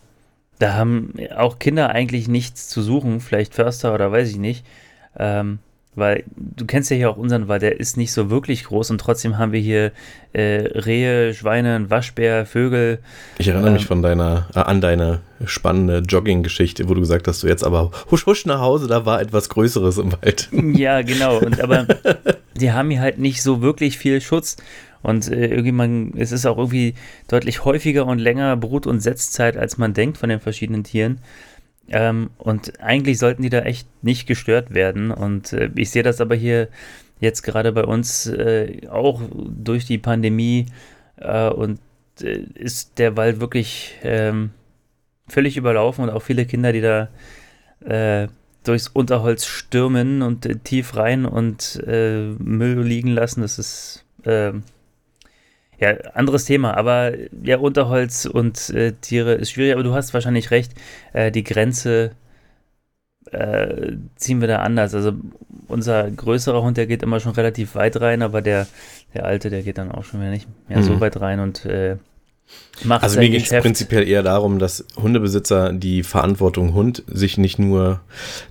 [0.59, 4.67] da haben auch Kinder eigentlich nichts zu suchen, vielleicht Förster oder weiß ich nicht.
[5.19, 5.59] Ähm,
[5.97, 9.01] weil du kennst ja hier auch unseren Wald, der ist nicht so wirklich groß und
[9.01, 9.93] trotzdem haben wir hier
[10.33, 12.99] äh, Rehe, Schweine, Waschbär, Vögel.
[13.39, 13.89] Ich erinnere mich Ähm.
[13.89, 18.27] von deiner, äh, an deine spannende Jogging-Geschichte, wo du gesagt hast, du jetzt aber husch
[18.27, 20.49] husch nach Hause, da war etwas Größeres im Wald.
[20.77, 21.39] Ja, genau.
[21.39, 21.87] Und aber
[22.55, 24.57] die haben hier halt nicht so wirklich viel Schutz.
[25.03, 26.95] Und äh, irgendwie man, es ist auch irgendwie
[27.29, 31.19] deutlich häufiger und länger Brut- und Setzzeit, als man denkt von den verschiedenen Tieren.
[31.89, 35.11] Ähm, und eigentlich sollten die da echt nicht gestört werden.
[35.11, 36.69] Und äh, ich sehe das aber hier
[37.21, 40.67] jetzt gerade bei uns äh, auch durch die Pandemie
[41.17, 41.81] äh, und
[42.21, 44.51] äh, ist der Wald wirklich ähm,
[45.29, 47.09] völlig überlaufen und auch viele Kinder, die da
[47.85, 48.29] äh,
[48.65, 53.43] durchs Unterholz stürmen und äh, tief rein und Müll liegen lassen.
[53.43, 54.65] Das ist ähm,
[55.81, 56.77] ja anderes Thema.
[56.77, 57.13] Aber
[57.43, 59.73] ja, Unterholz und äh, Tiere ist schwierig.
[59.75, 60.73] Aber du hast wahrscheinlich recht.
[61.13, 62.13] Äh, die Grenze
[63.33, 64.95] äh, ziehen wir da anders.
[64.95, 65.13] Also
[65.69, 68.67] unser größerer Hund, der geht immer schon relativ weit rein, aber der,
[69.15, 71.01] der alte, der geht dann auch schon wieder nicht mehr so Mhm.
[71.01, 71.97] weit rein und äh,
[72.85, 77.59] macht Also mir ging es prinzipiell eher darum, dass Hundebesitzer die Verantwortung Hund sich nicht
[77.59, 78.01] nur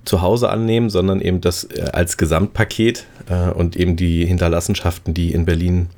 [0.04, 5.32] zu Hause annehmen, sondern eben das äh, als Gesamtpaket äh, und eben die Hinterlassenschaften, die
[5.32, 5.88] in Berlin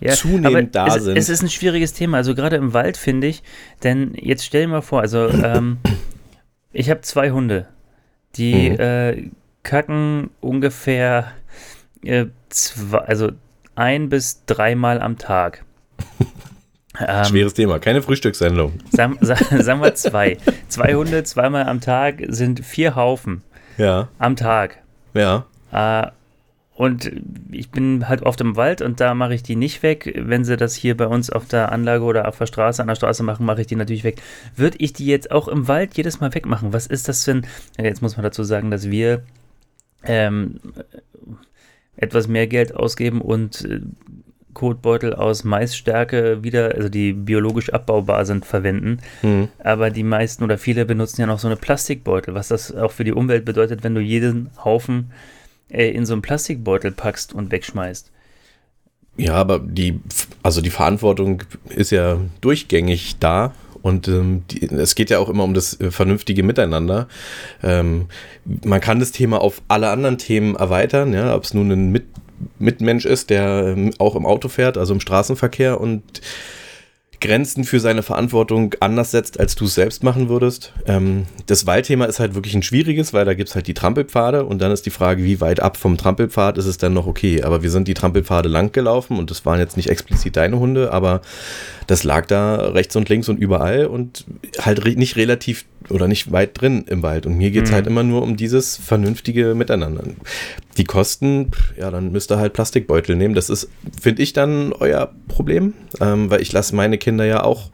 [0.00, 1.16] ja, zunehmend da es, sind.
[1.16, 3.42] Es ist ein schwieriges Thema, also gerade im Wald finde ich,
[3.82, 5.78] denn jetzt stell dir mal vor, also ähm,
[6.72, 7.66] ich habe zwei Hunde,
[8.36, 8.80] die Mhm.
[8.80, 9.30] äh,
[9.62, 11.32] kacken ungefähr
[12.04, 13.30] äh, zwei, also
[13.74, 15.64] ein bis dreimal am Tag.
[16.98, 18.72] Ähm, schweres Thema, keine Frühstückssendung.
[18.90, 20.38] sagen, sagen, sagen wir zwei.
[20.68, 23.42] Zwei Hunde zweimal am Tag sind vier Haufen
[23.78, 24.78] Ja, am Tag.
[25.14, 25.46] ja.
[25.72, 26.08] Äh,
[26.80, 27.12] und
[27.50, 30.14] ich bin halt oft im Wald und da mache ich die nicht weg.
[30.16, 32.94] Wenn sie das hier bei uns auf der Anlage oder auf der Straße, an der
[32.94, 34.22] Straße machen, mache ich die natürlich weg.
[34.56, 36.72] Würde ich die jetzt auch im Wald jedes Mal wegmachen?
[36.72, 37.46] Was ist das denn?
[37.78, 39.24] Jetzt muss man dazu sagen, dass wir
[40.04, 40.58] ähm,
[41.96, 43.80] etwas mehr Geld ausgeben und äh,
[44.54, 49.00] Kotbeutel aus Maisstärke wieder, also die biologisch abbaubar sind, verwenden.
[49.20, 49.48] Hm.
[49.58, 53.04] Aber die meisten oder viele benutzen ja noch so eine Plastikbeutel, was das auch für
[53.04, 55.10] die Umwelt bedeutet, wenn du jeden Haufen
[55.70, 58.10] äh, in so einen Plastikbeutel packst und wegschmeißt.
[59.16, 60.00] Ja, aber die,
[60.42, 65.44] also die Verantwortung ist ja durchgängig da und ähm, die, es geht ja auch immer
[65.44, 67.08] um das äh, vernünftige Miteinander.
[67.62, 68.06] Ähm,
[68.64, 72.06] man kann das Thema auf alle anderen Themen erweitern, ja, ob es nun ein Mit
[72.58, 76.02] Mitmensch ist, der ähm, auch im Auto fährt, also im Straßenverkehr und
[77.20, 80.72] Grenzen für seine Verantwortung anders setzt, als du es selbst machen würdest.
[80.86, 84.44] Ähm, das Waldthema ist halt wirklich ein schwieriges, weil da gibt es halt die Trampelpfade
[84.44, 87.42] und dann ist die Frage, wie weit ab vom Trampelpfad ist es dann noch okay.
[87.42, 90.92] Aber wir sind die Trampelpfade lang gelaufen und das waren jetzt nicht explizit deine Hunde,
[90.92, 91.20] aber
[91.86, 94.24] das lag da rechts und links und überall und
[94.60, 97.26] halt re nicht relativ oder nicht weit drin im Wald.
[97.26, 97.74] Und mir geht es Mhm.
[97.74, 100.04] halt immer nur um dieses vernünftige Miteinander.
[100.76, 103.34] Die Kosten, ja, dann müsst ihr halt Plastikbeutel nehmen.
[103.34, 103.68] Das ist,
[104.00, 107.70] finde ich, dann euer Problem, ähm, weil ich lasse meine Kinder ja auch.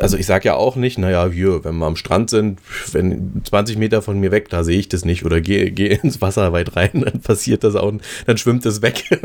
[0.00, 2.58] Also ich sage ja auch nicht, naja, hier, wenn wir am Strand sind,
[2.92, 6.20] wenn 20 Meter von mir weg, da sehe ich das nicht oder gehe geh ins
[6.20, 7.92] Wasser weit rein, dann passiert das auch,
[8.26, 9.04] dann schwimmt das weg.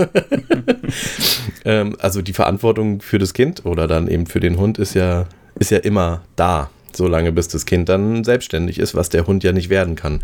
[1.65, 5.27] ähm, also die Verantwortung für das Kind oder dann eben für den Hund ist ja,
[5.59, 9.51] ist ja immer da, solange bis das Kind dann selbstständig ist, was der Hund ja
[9.51, 10.21] nicht werden kann.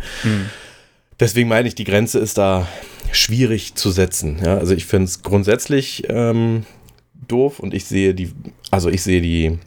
[1.20, 2.66] deswegen meine ich, die Grenze ist da
[3.12, 4.38] schwierig zu setzen.
[4.44, 4.58] Ja?
[4.58, 6.64] Also ich finde es grundsätzlich ähm,
[7.26, 8.32] doof und ich sehe die,
[8.70, 9.58] also ich sehe die,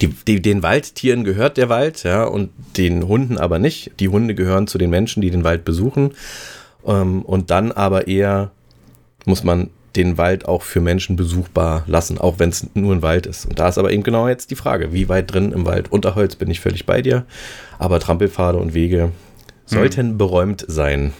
[0.00, 3.92] die, die, den Waldtieren gehört der Wald, ja, und den Hunden aber nicht.
[4.00, 6.12] Die Hunde gehören zu den Menschen, die den Wald besuchen.
[6.86, 8.50] Ähm, und dann aber eher
[9.24, 13.26] muss man den Wald auch für Menschen besuchbar lassen, auch wenn es nur ein Wald
[13.26, 13.46] ist.
[13.46, 15.90] Und da ist aber eben genau jetzt die Frage, wie weit drin im Wald?
[15.90, 17.24] Unterholz bin ich völlig bei dir,
[17.78, 19.12] aber Trampelpfade und Wege
[19.64, 20.18] sollten hm.
[20.18, 21.12] beräumt sein.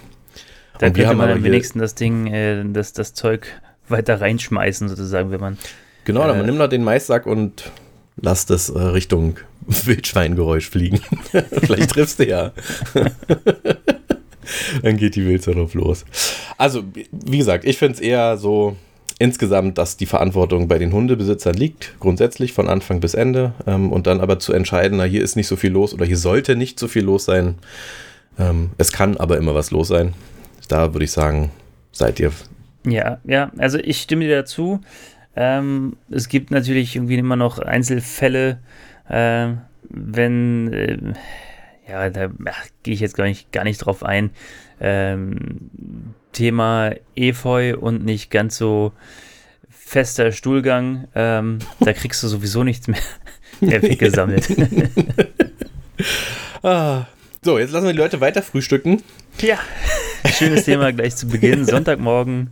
[0.79, 3.47] Da und wir haben man am wenigsten das Ding, äh, das, das Zeug
[3.89, 5.59] weiter reinschmeißen, sozusagen, wenn man.
[6.05, 7.71] Genau, äh, dann nimm doch den Maissack und
[8.17, 11.01] lass das äh, Richtung Wildschweingeräusch fliegen.
[11.51, 12.53] Vielleicht triffst du ja.
[14.83, 16.05] dann geht die Wilze drauf los.
[16.57, 18.77] Also, wie gesagt, ich finde es eher so
[19.19, 23.55] insgesamt, dass die Verantwortung bei den Hundebesitzern liegt, grundsätzlich von Anfang bis Ende.
[23.67, 26.19] Ähm, und dann aber zu entscheiden, na, hier ist nicht so viel los oder hier
[26.19, 27.57] sollte nicht so viel los sein.
[28.39, 30.15] Ähm, es kann aber immer was los sein.
[30.69, 31.51] Da würde ich sagen,
[31.93, 32.33] seid ihr.
[32.87, 34.81] Ja, ja, also ich stimme dir dazu.
[35.35, 38.59] Ähm, es gibt natürlich irgendwie immer noch Einzelfälle,
[39.09, 39.49] äh,
[39.91, 40.99] wenn äh,
[41.89, 42.31] ja, da
[42.83, 44.31] gehe ich jetzt gar nicht, gar nicht drauf ein.
[44.81, 45.71] Ähm,
[46.33, 48.93] Thema Efeu und nicht ganz so
[49.71, 53.01] fester Stuhlgang, ähm, da kriegst du sowieso nichts mehr,
[53.61, 54.49] weggesammelt.
[56.63, 57.07] ah.
[57.43, 59.03] So, jetzt lassen wir die Leute weiter frühstücken.
[59.41, 59.59] Ja,
[60.33, 62.51] schönes Thema gleich zu Beginn, Sonntagmorgen.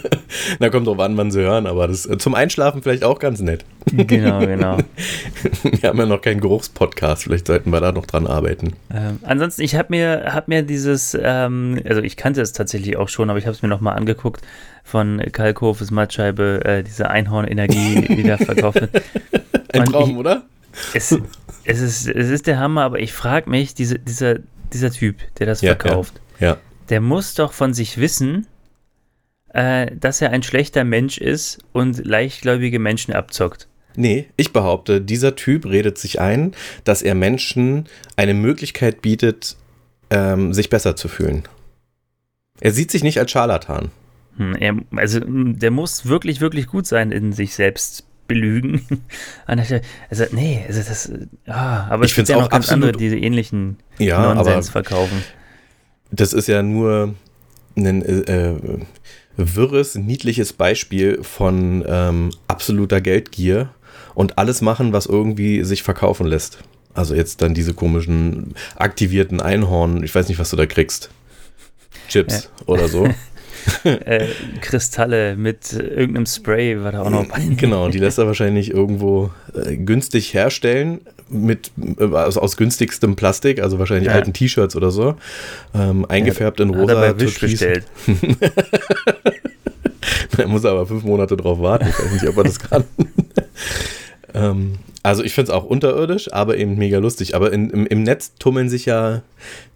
[0.58, 3.40] Na, kommt drauf an, wann sie hören, aber das äh, zum Einschlafen vielleicht auch ganz
[3.40, 3.64] nett.
[3.92, 4.78] Genau, genau.
[5.62, 8.72] Wir haben ja noch keinen Geruchspodcast, vielleicht sollten wir da noch dran arbeiten.
[8.92, 13.08] Ähm, ansonsten, ich habe mir, hab mir dieses, ähm, also ich kannte es tatsächlich auch
[13.08, 14.42] schon, aber ich habe es mir nochmal angeguckt
[14.82, 19.02] von Kalkhofes Mattscheibe, äh, diese Einhornenergie, die da verkauft wird.
[19.72, 20.42] Ein Traum, ich, oder?
[20.94, 21.16] Es,
[21.64, 24.36] es, ist, es ist der Hammer, aber ich frage mich, diese, dieser,
[24.72, 26.56] dieser Typ, der das ja, verkauft, ja, ja.
[26.88, 28.46] der muss doch von sich wissen,
[29.54, 33.68] äh, dass er ein schlechter Mensch ist und leichtgläubige Menschen abzockt.
[33.96, 36.52] Nee, ich behaupte, dieser Typ redet sich ein,
[36.82, 39.56] dass er Menschen eine Möglichkeit bietet,
[40.10, 41.44] ähm, sich besser zu fühlen.
[42.60, 43.90] Er sieht sich nicht als Scharlatan.
[44.36, 48.84] Hm, er, also der muss wirklich, wirklich gut sein in sich selbst belügen.
[49.46, 49.78] also,
[50.32, 51.12] nee, also das,
[51.46, 55.22] ah, aber ich finde ja auch ganz andere, diese ähnlichen ja, Nonsens verkaufen.
[56.14, 57.14] Das ist ja nur
[57.76, 58.80] ein äh, äh,
[59.36, 63.70] wirres, niedliches Beispiel von ähm, absoluter Geldgier
[64.14, 66.58] und alles machen, was irgendwie sich verkaufen lässt.
[66.94, 71.10] Also jetzt dann diese komischen aktivierten Einhorn, ich weiß nicht, was du da kriegst.
[72.08, 72.66] Chips ja.
[72.66, 73.08] oder so.
[73.84, 74.26] äh,
[74.60, 77.40] Kristalle mit irgendeinem Spray war da auch noch bei.
[77.56, 83.60] Genau, die lässt er wahrscheinlich irgendwo äh, günstig herstellen mit äh, also aus günstigstem Plastik,
[83.60, 84.14] also wahrscheinlich ja.
[84.14, 85.16] alten T-Shirts oder so,
[85.74, 86.96] ähm, eingefärbt ja, in rosa.
[86.96, 87.84] Hat er bei bestellt.
[90.38, 91.88] er muss aber fünf Monate drauf warten.
[91.88, 92.84] Ich weiß nicht, ob er das kann.
[94.34, 97.34] ähm, also ich finde es auch unterirdisch, aber eben mega lustig.
[97.34, 99.22] Aber in, im, im Netz tummeln sich ja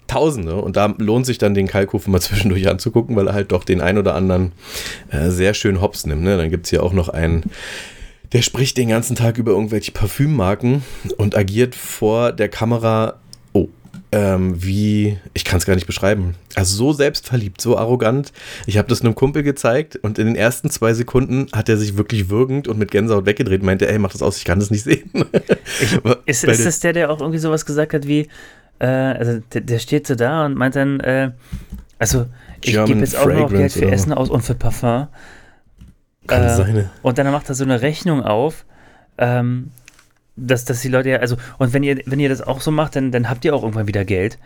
[0.08, 0.56] Tausende.
[0.56, 3.80] Und da lohnt sich dann den Kalkofen mal zwischendurch anzugucken, weil er halt doch den
[3.80, 4.52] ein oder anderen
[5.10, 6.22] äh, sehr schön hops nimmt.
[6.22, 6.36] Ne?
[6.36, 7.44] Dann gibt es hier auch noch einen,
[8.32, 10.82] der spricht den ganzen Tag über irgendwelche Parfümmarken
[11.18, 13.20] und agiert vor der Kamera.
[13.52, 13.68] Oh,
[14.10, 16.34] ähm, wie, ich kann es gar nicht beschreiben.
[16.54, 18.32] Also so selbstverliebt, so arrogant.
[18.66, 21.98] Ich habe das einem Kumpel gezeigt und in den ersten zwei Sekunden hat er sich
[21.98, 24.70] wirklich würgend und mit Gänsehaut weggedreht und meinte, ey, mach das aus, ich kann das
[24.70, 25.10] nicht sehen.
[25.80, 25.92] Ich,
[26.24, 28.28] ist, ist das der, der auch irgendwie sowas gesagt hat wie,
[28.78, 31.32] äh, also der, der, steht so da und meint dann, äh,
[31.98, 32.26] also
[32.60, 35.08] ich gebe jetzt auch noch Geld für Essen aus und für Parfum.
[36.26, 36.90] Kann äh, sein.
[37.02, 38.64] Und dann macht er so eine Rechnung auf,
[39.16, 39.70] ähm,
[40.36, 42.96] dass, dass die Leute ja, also, und wenn ihr, wenn ihr das auch so macht,
[42.96, 44.38] dann, dann habt ihr auch irgendwann wieder Geld.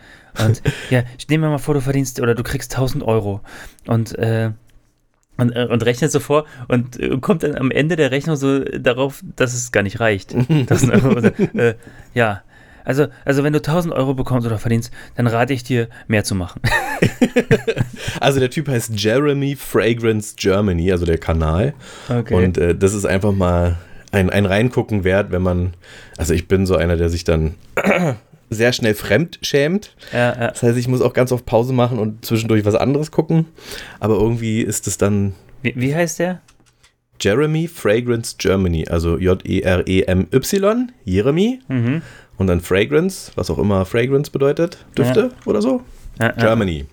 [0.44, 3.40] Und ja, ich nehme mal vor, du verdienst oder du kriegst 1000 Euro.
[3.86, 4.52] Und, äh,
[5.36, 8.60] und, äh, und rechnet so vor und äh, kommt dann am Ende der Rechnung so
[8.60, 10.34] darauf, dass es gar nicht reicht.
[10.66, 11.74] das, äh,
[12.14, 12.42] ja,
[12.84, 16.34] also, also wenn du 1000 Euro bekommst oder verdienst, dann rate ich dir, mehr zu
[16.34, 16.60] machen.
[18.20, 21.74] also der Typ heißt Jeremy Fragrance Germany, also der Kanal.
[22.08, 22.34] Okay.
[22.34, 23.78] Und äh, das ist einfach mal
[24.10, 25.74] ein, ein Reingucken wert, wenn man,
[26.16, 27.54] also ich bin so einer, der sich dann
[28.50, 29.94] sehr schnell fremd schämt.
[30.12, 30.48] Ja, ja.
[30.48, 33.46] Das heißt, ich muss auch ganz oft Pause machen und zwischendurch was anderes gucken.
[34.00, 35.34] Aber irgendwie ist es dann.
[35.62, 36.40] Wie, wie heißt der?
[37.20, 41.60] Jeremy Fragrance Germany, also J-E-R-E-M-Y, Jeremy.
[41.68, 42.02] Mhm
[42.42, 45.46] und dann Fragrance, was auch immer Fragrance bedeutet, Düfte ja.
[45.46, 45.80] oder so.
[46.20, 46.86] Ja, Germany.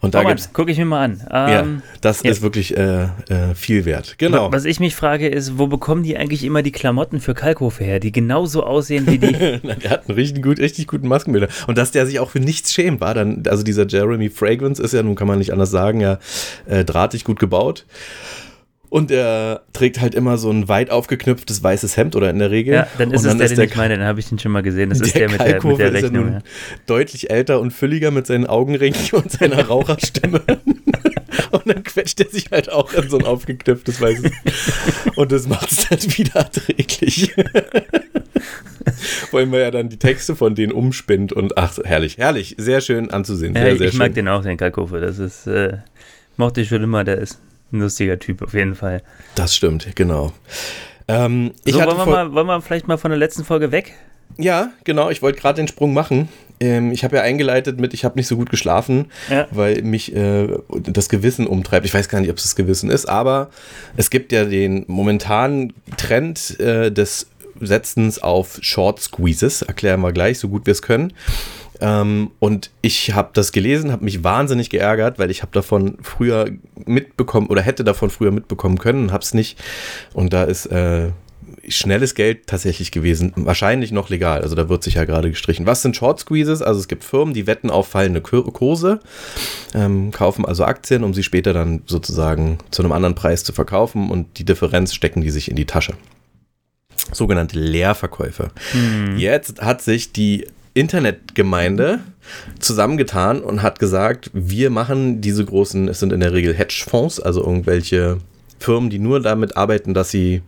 [0.00, 1.22] Und da oh Mann, gucke ich mir mal an.
[1.30, 2.30] ja, Ähm, das ja.
[2.30, 4.16] ist wirklich äh, äh, viel wert.
[4.18, 4.52] Genau.
[4.52, 8.00] Was ich mich frage, ist, wo bekommen die eigentlich immer die Klamotten für Kalkofe her,
[8.00, 9.32] die genauso aussehen wie die.
[9.82, 11.48] Der hat einen richtig, gut, richtig guten Maskenbilder.
[11.66, 14.92] Und dass der sich auch für nichts schämt, war dann, also dieser Jeremy Fragrance ist
[14.92, 16.18] ja, nun kann man nicht anders sagen, ja,
[16.66, 17.84] äh, drahtig gut gebaut.
[18.88, 22.74] Und er trägt halt immer so ein weit aufgeknüpftes weißes Hemd oder in der Regel.
[22.74, 24.62] ja, dann ist Und es der, den ich meine, dann habe ich den schon mal
[24.62, 24.90] gesehen.
[24.90, 26.24] Das ist der mit der, mit der ist ja Rechnung.
[26.24, 26.38] nun Ja.
[26.86, 30.40] deutlich älter und fülliger mit seinen Augenringen und seiner Raucherstimme.
[31.50, 34.30] und dann quetscht er sich halt auch in so ein aufgeknüpftes weißes.
[35.16, 37.34] Und das macht es dann wieder erträglich.
[39.30, 42.80] Vor allem, weil er dann die Texte von denen umspinnt und ach, herrlich, herrlich, sehr
[42.80, 43.54] schön anzusehen.
[43.54, 45.00] Ja, Sehr, ich sehr ich mag den auch, den Kalkofe.
[45.00, 45.78] Das ist, äh,
[46.36, 47.40] mochte ich schon immer, der ist
[47.72, 49.02] ein lustiger Typ auf jeden Fall.
[49.34, 50.32] Das stimmt, genau.
[51.08, 53.94] Ähm, ich so, wollen wir, mal, wollen wir vielleicht mal von der letzten Folge weg?
[54.38, 56.28] Ja, genau, ich wollte gerade den Sprung machen.
[56.58, 59.46] Ähm, ich habe ja eingeleitet mit, ich habe nicht so gut geschlafen, Ja.
[59.50, 61.86] weil mich äh, das Gewissen umtreibt.
[61.86, 63.50] Ich weiß gar nicht, ob es das Gewissen ist, aber
[63.96, 67.28] es gibt ja den momentanen Trend äh, des
[67.60, 69.62] Setzens auf Short Squeezes.
[69.62, 71.12] Erklären wir gleich, so gut wir es können.
[71.80, 76.50] Ähm, und ich habe das gelesen, habe mich wahnsinnig geärgert, weil ich habe davon früher
[76.84, 79.58] mitbekommen oder hätte davon früher mitbekommen können, habe es nicht.
[80.14, 81.10] Und da ist äh,
[81.68, 84.42] schnelles Geld tatsächlich gewesen, wahrscheinlich noch legal.
[84.42, 85.66] Also da wird sich ja gerade gestrichen.
[85.66, 86.62] Was sind Short Squeezes?
[86.62, 89.00] Also es gibt Firmen, die wetten auf fallende Kur- Kurse,
[89.74, 94.10] ähm, kaufen also Aktien, um sie später dann sozusagen zu einem anderen Preis zu verkaufen
[94.10, 95.94] und die Differenz stecken die sich in die Tasche.
[97.12, 98.50] Sogenannte Leerverkäufe.
[99.16, 102.00] Jetzt hat sich die Internetgemeinde
[102.58, 107.42] zusammengetan und hat gesagt, wir machen diese großen, es sind in der Regel Hedgefonds, also
[107.42, 108.18] irgendwelche
[108.58, 110.42] Firmen, die nur damit arbeiten, dass sie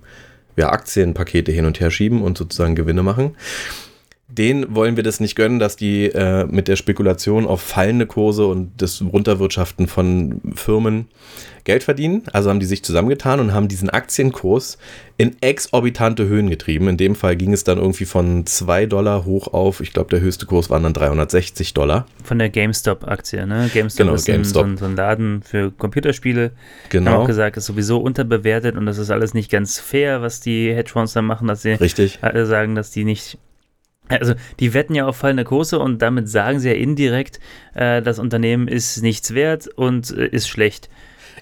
[0.56, 3.36] ja, Aktienpakete hin und her schieben und sozusagen Gewinne machen.
[4.38, 8.46] Denen wollen wir das nicht gönnen, dass die äh, mit der Spekulation auf fallende Kurse
[8.46, 11.08] und das Runterwirtschaften von Firmen
[11.64, 12.22] Geld verdienen.
[12.32, 14.78] Also haben die sich zusammengetan und haben diesen Aktienkurs
[15.18, 16.88] in exorbitante Höhen getrieben.
[16.88, 20.20] In dem Fall ging es dann irgendwie von 2 Dollar hoch auf, ich glaube, der
[20.20, 22.06] höchste Kurs waren dann 360 Dollar.
[22.24, 23.68] Von der GameStop-Aktie, ne?
[23.74, 24.62] GameStop Genau, ist ein, GameStop.
[24.62, 26.52] So, ein, so ein Laden für Computerspiele.
[26.88, 27.10] Genau.
[27.10, 30.72] Haben auch gesagt, ist sowieso unterbewertet und das ist alles nicht ganz fair, was die
[30.72, 32.20] Hedgefonds da machen, dass sie Richtig.
[32.22, 33.36] alle sagen, dass die nicht.
[34.08, 37.40] Also, die wetten ja auf fallende Kurse und damit sagen sie ja indirekt,
[37.74, 40.88] äh, das Unternehmen ist nichts wert und äh, ist schlecht.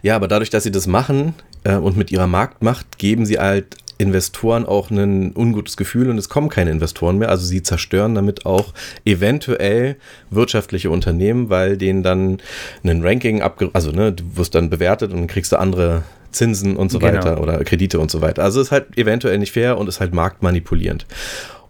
[0.03, 3.77] Ja, aber dadurch, dass sie das machen äh, und mit ihrer Marktmacht geben sie halt
[3.99, 7.31] Investoren auch ein ungutes Gefühl und es kommen keine Investoren mehr.
[7.31, 8.75] Also sie zerstören damit auch
[9.07, 9.97] eventuell
[10.29, 12.39] wirtschaftliche Unternehmen, weil denen dann
[12.85, 13.71] ein Ranking abge...
[13.73, 17.15] Also ne, du wirst dann bewertet und dann kriegst du andere Zinsen und so Genau.
[17.15, 18.45] weiter oder Kredite und so weiter.
[18.45, 21.07] Also ist halt eventuell nicht fair und ist halt marktmanipulierend.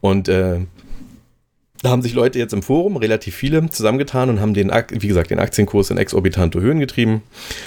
[0.00, 0.66] Und äh,
[1.82, 5.30] da haben sich Leute jetzt im Forum, relativ viele, zusammengetan und haben den, wie gesagt,
[5.30, 7.22] den Aktienkurs in exorbitante Höhen getrieben.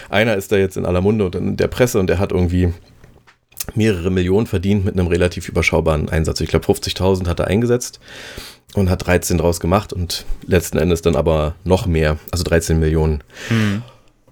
[0.10, 2.74] Einer ist da jetzt in aller Munde und in der Presse und der hat irgendwie
[3.76, 6.42] mehrere Millionen verdient mit einem relativ überschaubaren Einsatz.
[6.42, 8.00] Ich glaube, 50.000 hat er eingesetzt
[8.74, 13.24] und hat 13 draus gemacht und letzten Endes dann aber noch mehr, also 13 Millionen.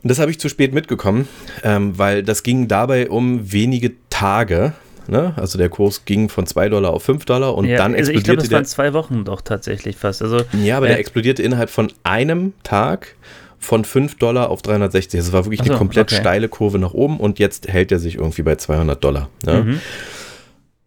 [0.03, 1.27] Und das habe ich zu spät mitgekommen,
[1.63, 4.73] ähm, weil das ging dabei um wenige Tage.
[5.09, 5.33] Ne?
[5.35, 8.23] Also der Kurs ging von 2 Dollar auf 5 Dollar und ja, dann also ich
[8.23, 10.21] glaube, explodierte das waren zwei Wochen doch tatsächlich fast.
[10.21, 13.15] Also, Ja, aber äh, der explodierte innerhalb von einem Tag
[13.59, 15.19] von 5 Dollar auf 360.
[15.19, 16.21] Das war wirklich so, eine komplett okay.
[16.21, 19.29] steile Kurve nach oben und jetzt hält er sich irgendwie bei 200 Dollar.
[19.45, 19.63] Ne?
[19.63, 19.81] Mhm.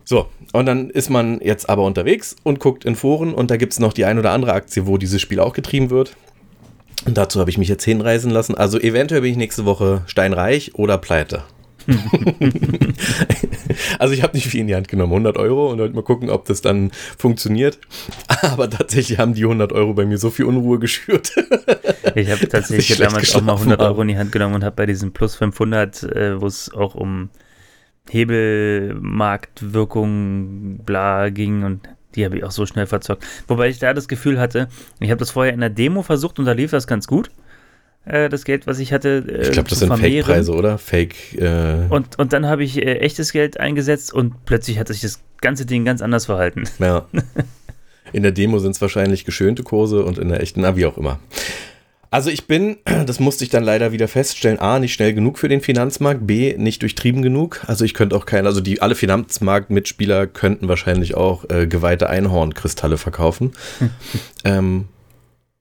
[0.04, 3.72] So, und dann ist man jetzt aber unterwegs und guckt in Foren und da gibt
[3.72, 6.16] es noch die ein oder andere Aktie, wo dieses Spiel auch getrieben wird.
[7.06, 8.54] Und dazu habe ich mich jetzt hinreisen lassen.
[8.54, 11.44] Also eventuell bin ich nächste Woche steinreich oder pleite.
[13.98, 16.28] also ich habe nicht viel in die Hand genommen, 100 Euro und wollte mal gucken,
[16.30, 17.78] ob das dann funktioniert.
[18.42, 21.32] Aber tatsächlich haben die 100 Euro bei mir so viel Unruhe geschürt.
[22.14, 24.64] Ich habe tatsächlich ich damals auch mal geschlafen 100 Euro in die Hand genommen und
[24.64, 27.28] habe bei diesem Plus 500, äh, wo es auch um
[28.08, 33.24] Hebelmarktwirkung bla ging und die habe ich auch so schnell verzockt.
[33.46, 34.66] Wobei ich da das Gefühl hatte,
[34.98, 37.30] ich habe das vorher in der Demo versucht und da lief das ganz gut.
[38.04, 39.94] Äh, das Geld, was ich hatte, äh, Ich glaube, das sind.
[39.94, 40.78] Fake-Preise, oder?
[40.78, 41.34] Fake.
[41.34, 45.20] Äh, Und, und dann habe ich äh, echtes Geld eingesetzt und plötzlich hat sich das
[45.40, 46.64] ganze Ding ganz anders verhalten.
[46.78, 47.06] ja.
[48.12, 50.96] In der Demo sind es wahrscheinlich geschönte Kurse und in der echten, na, wie auch
[50.96, 51.20] immer.
[52.10, 55.48] Also ich bin, das musste ich dann leider wieder feststellen, A, nicht schnell genug für
[55.48, 57.62] den Finanzmarkt, B, nicht durchtrieben genug.
[57.66, 62.98] Also ich könnte auch keine, also die alle Finanzmarktmitspieler könnten wahrscheinlich auch äh, geweihte Einhornkristalle
[62.98, 63.52] verkaufen.
[64.44, 64.88] ähm,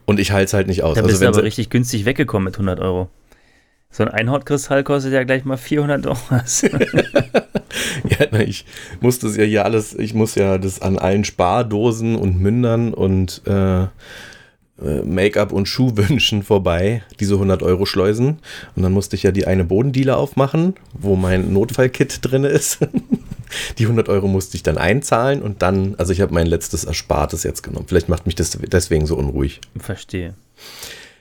[0.09, 0.95] und ich halte es halt nicht aus.
[0.95, 3.09] Da also bist du wenn aber richtig günstig weggekommen mit 100 Euro.
[3.91, 6.17] So ein Einhornkristall kostet ja gleich mal 400 Euro.
[8.09, 8.65] ja, ich
[9.01, 13.43] muss das ja hier alles, ich muss ja das an allen Spardosen und Mündern und
[13.45, 13.87] äh, äh,
[15.03, 18.39] Make-up und Schuhwünschen vorbei, diese 100 Euro Schleusen.
[18.75, 22.79] Und dann musste ich ja die eine Bodendiele aufmachen, wo mein Notfallkit drin ist.
[23.77, 27.43] Die 100 Euro musste ich dann einzahlen und dann, also ich habe mein letztes Erspartes
[27.43, 27.85] jetzt genommen.
[27.87, 29.61] Vielleicht macht mich das deswegen so unruhig.
[29.77, 30.33] Verstehe.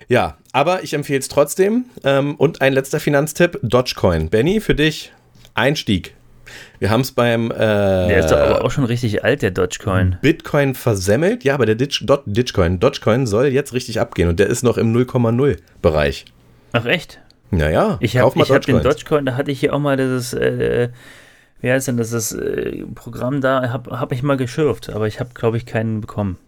[0.08, 1.84] Ja, aber ich empfehle es trotzdem.
[2.02, 4.30] Ähm, und ein letzter Finanztipp: Dogecoin.
[4.30, 5.12] Benny, für dich
[5.54, 6.14] Einstieg.
[6.78, 7.50] Wir haben es beim.
[7.50, 10.16] Äh, der ist doch aber auch schon richtig alt, der Dogecoin.
[10.22, 11.44] Bitcoin versemmelt.
[11.44, 14.78] Ja, aber der Ditch, Dot, Ditchcoin, Dogecoin soll jetzt richtig abgehen und der ist noch
[14.78, 16.24] im 0,0 Bereich.
[16.72, 17.20] Ach, echt?
[17.50, 20.32] Naja, ich habe hab den Dogecoin, da hatte ich hier auch mal dieses.
[20.32, 20.88] Äh,
[21.60, 23.70] wie heißt denn das, das äh, Programm da?
[23.70, 26.38] Habe hab ich mal geschürft, aber ich habe, glaube ich, keinen bekommen.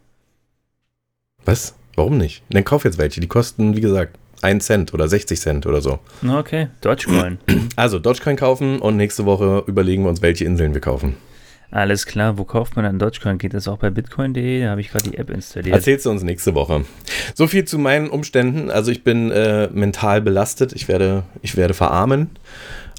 [1.44, 1.74] Was?
[1.96, 2.42] Warum nicht?
[2.50, 3.20] Dann kauf jetzt welche.
[3.20, 5.98] Die kosten, wie gesagt, 1 Cent oder 60 Cent oder so.
[6.26, 7.38] Okay, Dogecoin.
[7.76, 11.14] Also Dogecoin kaufen und nächste Woche überlegen wir uns, welche Inseln wir kaufen.
[11.70, 13.38] Alles klar, wo kauft man dann Dogecoin?
[13.38, 14.64] Geht das auch bei bitcoin.de?
[14.64, 15.74] Da habe ich gerade die App installiert.
[15.74, 16.84] Erzählst du uns nächste Woche.
[17.34, 18.70] So viel zu meinen Umständen.
[18.70, 20.72] Also ich bin äh, mental belastet.
[20.72, 22.30] Ich werde, ich werde verarmen.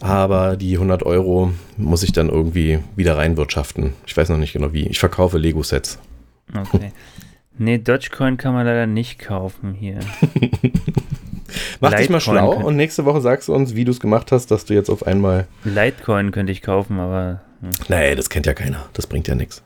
[0.01, 3.93] Aber die 100 Euro muss ich dann irgendwie wieder reinwirtschaften.
[4.05, 4.87] Ich weiß noch nicht genau wie.
[4.87, 5.99] Ich verkaufe Lego-Sets.
[6.55, 6.91] Okay.
[7.57, 9.99] Nee, Dogecoin kann man leider nicht kaufen hier.
[11.79, 14.51] Mach dich mal schlau und nächste Woche sagst du uns, wie du es gemacht hast,
[14.51, 15.47] dass du jetzt auf einmal.
[15.63, 17.41] Litecoin könnte ich kaufen, aber.
[17.61, 17.69] Hm.
[17.89, 18.89] Nee, das kennt ja keiner.
[18.93, 19.61] Das bringt ja nichts.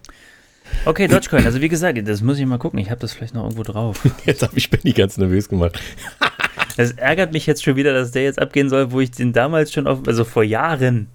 [0.86, 2.80] Okay, Dogecoin, also wie gesagt, das muss ich mal gucken.
[2.80, 4.02] Ich habe das vielleicht noch irgendwo drauf.
[4.26, 5.80] Jetzt habe ich Benny ganz nervös gemacht.
[6.78, 9.72] Es ärgert mich jetzt schon wieder, dass der jetzt abgehen soll, wo ich den damals
[9.72, 11.08] schon auf, also vor Jahren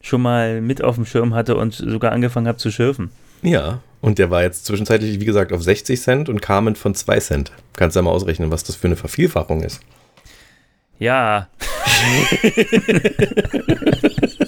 [0.00, 3.10] schon mal mit auf dem Schirm hatte und sogar angefangen habe zu schürfen.
[3.42, 7.20] Ja, und der war jetzt zwischenzeitlich, wie gesagt, auf 60 Cent und Carmen von 2
[7.20, 7.52] Cent.
[7.74, 9.80] Kannst du ja mal ausrechnen, was das für eine Vervielfachung ist.
[10.98, 11.48] Ja.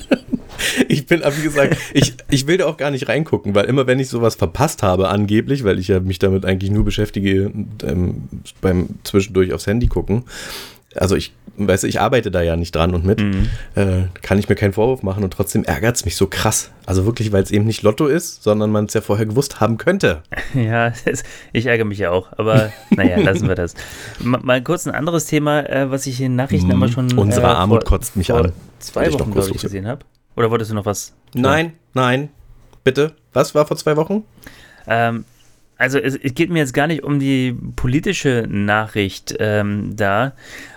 [0.88, 3.98] ich bin, wie gesagt, ich, ich will da auch gar nicht reingucken, weil immer wenn
[3.98, 7.52] ich sowas verpasst habe, angeblich, weil ich ja mich damit eigentlich nur beschäftige,
[7.84, 8.28] ähm,
[8.60, 10.24] beim zwischendurch aufs Handy gucken,
[10.96, 13.48] also ich, weißt du, ich arbeite da ja nicht dran und mit, mhm.
[13.74, 16.70] äh, kann ich mir keinen Vorwurf machen und trotzdem ärgert es mich so krass.
[16.86, 19.76] Also wirklich, weil es eben nicht Lotto ist, sondern man es ja vorher gewusst haben
[19.78, 20.22] könnte.
[20.54, 23.74] Ja, das, ich ärgere mich ja auch, aber naja, lassen wir das.
[24.18, 26.72] Mal, mal kurz ein anderes Thema, äh, was ich in Nachrichten mhm.
[26.72, 27.12] immer schon.
[27.18, 28.52] Unsere äh, Armut vor, kotzt mich an.
[28.78, 30.04] Zwei Wochen, glaube ich, gesehen habe.
[30.38, 31.16] Oder wolltest du noch was?
[31.34, 32.28] Nein, nein.
[32.84, 33.16] Bitte.
[33.32, 34.22] Was war vor zwei Wochen?
[34.86, 35.24] Ähm,
[35.76, 40.34] also es, es, geht mir jetzt gar nicht um die politische Nachricht ähm, da.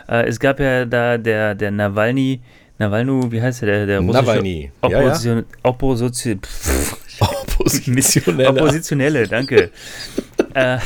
[0.10, 2.42] Äh, es gab ja da der, der Nawalny,
[2.80, 4.72] Nawalny, wie heißt der, der, der russische Nawalny.
[4.82, 5.48] Opposition, ja, ja.
[5.62, 6.42] Opposition,
[7.20, 8.50] Oppositionelle.
[8.50, 9.70] Oppositionelle, danke.
[10.56, 10.80] äh,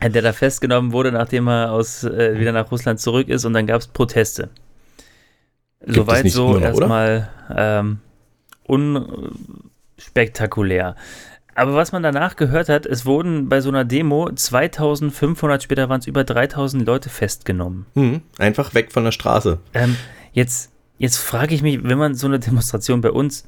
[0.00, 3.66] der da festgenommen wurde, nachdem er aus, äh, wieder nach Russland zurück ist und dann
[3.66, 4.48] gab es Proteste.
[5.86, 7.98] Soweit so erstmal ähm,
[8.64, 10.96] unspektakulär.
[11.54, 16.00] Aber was man danach gehört hat, es wurden bei so einer Demo 2500, später waren
[16.00, 17.86] es über 3000 Leute festgenommen.
[17.94, 19.58] Hm, einfach weg von der Straße.
[19.72, 19.96] Ähm,
[20.32, 23.46] jetzt jetzt frage ich mich, wenn man so eine Demonstration bei uns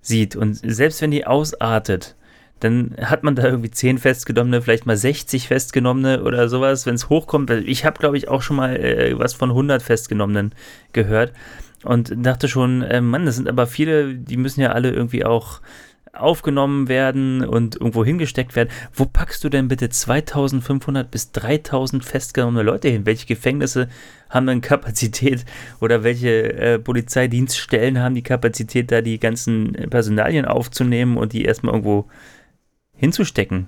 [0.00, 2.14] sieht und selbst wenn die ausartet,
[2.60, 7.08] dann hat man da irgendwie 10 Festgenommene, vielleicht mal 60 Festgenommene oder sowas, wenn es
[7.08, 7.50] hochkommt.
[7.50, 10.54] Ich habe, glaube ich, auch schon mal äh, was von 100 Festgenommenen
[10.92, 11.32] gehört
[11.84, 15.60] und dachte schon, äh, Mann, das sind aber viele, die müssen ja alle irgendwie auch
[16.12, 18.68] aufgenommen werden und irgendwo hingesteckt werden.
[18.92, 23.06] Wo packst du denn bitte 2500 bis 3000 festgenommene Leute hin?
[23.06, 23.88] Welche Gefängnisse
[24.30, 25.44] haben dann Kapazität
[25.80, 31.74] oder welche äh, Polizeidienststellen haben die Kapazität, da die ganzen Personalien aufzunehmen und die erstmal
[31.74, 32.06] irgendwo
[32.94, 33.66] hinzustecken?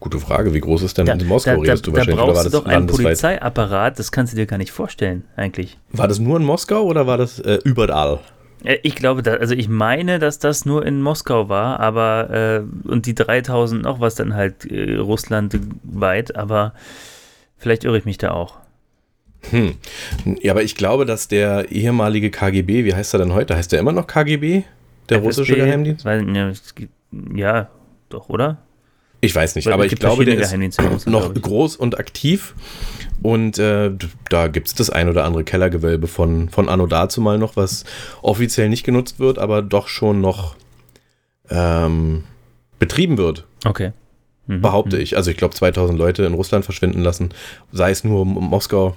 [0.00, 0.54] Gute Frage.
[0.54, 1.56] Wie groß ist denn da, Moskau?
[1.56, 2.16] Da, redest du da wahrscheinlich?
[2.18, 3.98] Da brauchst das doch einen Polizeiapparat.
[3.98, 5.78] Das kannst du dir gar nicht vorstellen, eigentlich.
[5.92, 8.20] War das nur in Moskau oder war das äh, überall?
[8.64, 12.88] Äh, ich glaube, da, also ich meine, dass das nur in Moskau war, aber äh,
[12.88, 16.72] und die 3000 noch was dann halt äh, russlandweit, aber
[17.58, 18.58] vielleicht irre ich mich da auch.
[19.50, 19.74] Hm.
[20.40, 23.56] Ja, aber ich glaube, dass der ehemalige KGB, wie heißt er denn heute?
[23.56, 24.64] Heißt der immer noch KGB?
[25.08, 26.04] Der FSB, russische Geheimdienst?
[26.04, 26.52] Weil, ja,
[27.34, 27.68] ja,
[28.10, 28.58] doch, oder?
[29.20, 32.54] Ich weiß nicht, Weil aber ich glaube, der ist noch groß und aktiv.
[33.22, 33.90] Und äh,
[34.30, 37.84] da gibt es das ein oder andere Kellergewölbe von, von Anno dazu mal noch, was
[38.22, 40.56] offiziell nicht genutzt wird, aber doch schon noch
[41.50, 42.24] ähm,
[42.78, 43.44] betrieben wird.
[43.66, 43.92] Okay.
[44.46, 44.62] Mhm.
[44.62, 45.02] Behaupte mhm.
[45.02, 45.16] ich.
[45.16, 47.30] Also ich glaube 2000 Leute in Russland verschwinden lassen,
[47.72, 48.96] sei es nur Moskau.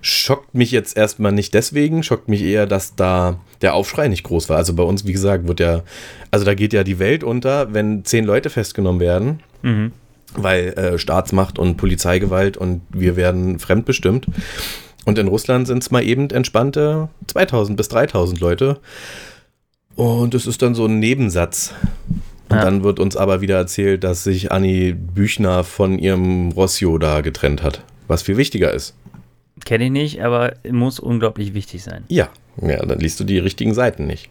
[0.00, 4.48] Schockt mich jetzt erstmal nicht deswegen, schockt mich eher, dass da der Aufschrei nicht groß
[4.48, 4.56] war.
[4.56, 5.82] Also bei uns, wie gesagt, wird ja,
[6.30, 9.40] also da geht ja die Welt unter, wenn zehn Leute festgenommen werden.
[9.66, 9.92] Mhm
[10.34, 14.26] weil äh, Staatsmacht und Polizeigewalt und wir werden fremdbestimmt.
[15.06, 18.78] Und in Russland sind es mal eben entspannte 2000 bis 3000 Leute.
[19.94, 21.72] Und es ist dann so ein Nebensatz.
[22.48, 22.64] Und Ja.
[22.64, 27.62] dann wird uns aber wieder erzählt, dass sich Annie Büchner von ihrem Rossio da getrennt
[27.62, 27.82] hat.
[28.06, 28.94] Was viel wichtiger ist.
[29.64, 32.04] Kenne ich nicht, aber muss unglaublich wichtig sein.
[32.08, 32.28] Ja,
[32.60, 34.28] ja, dann liest du die richtigen Seiten nicht.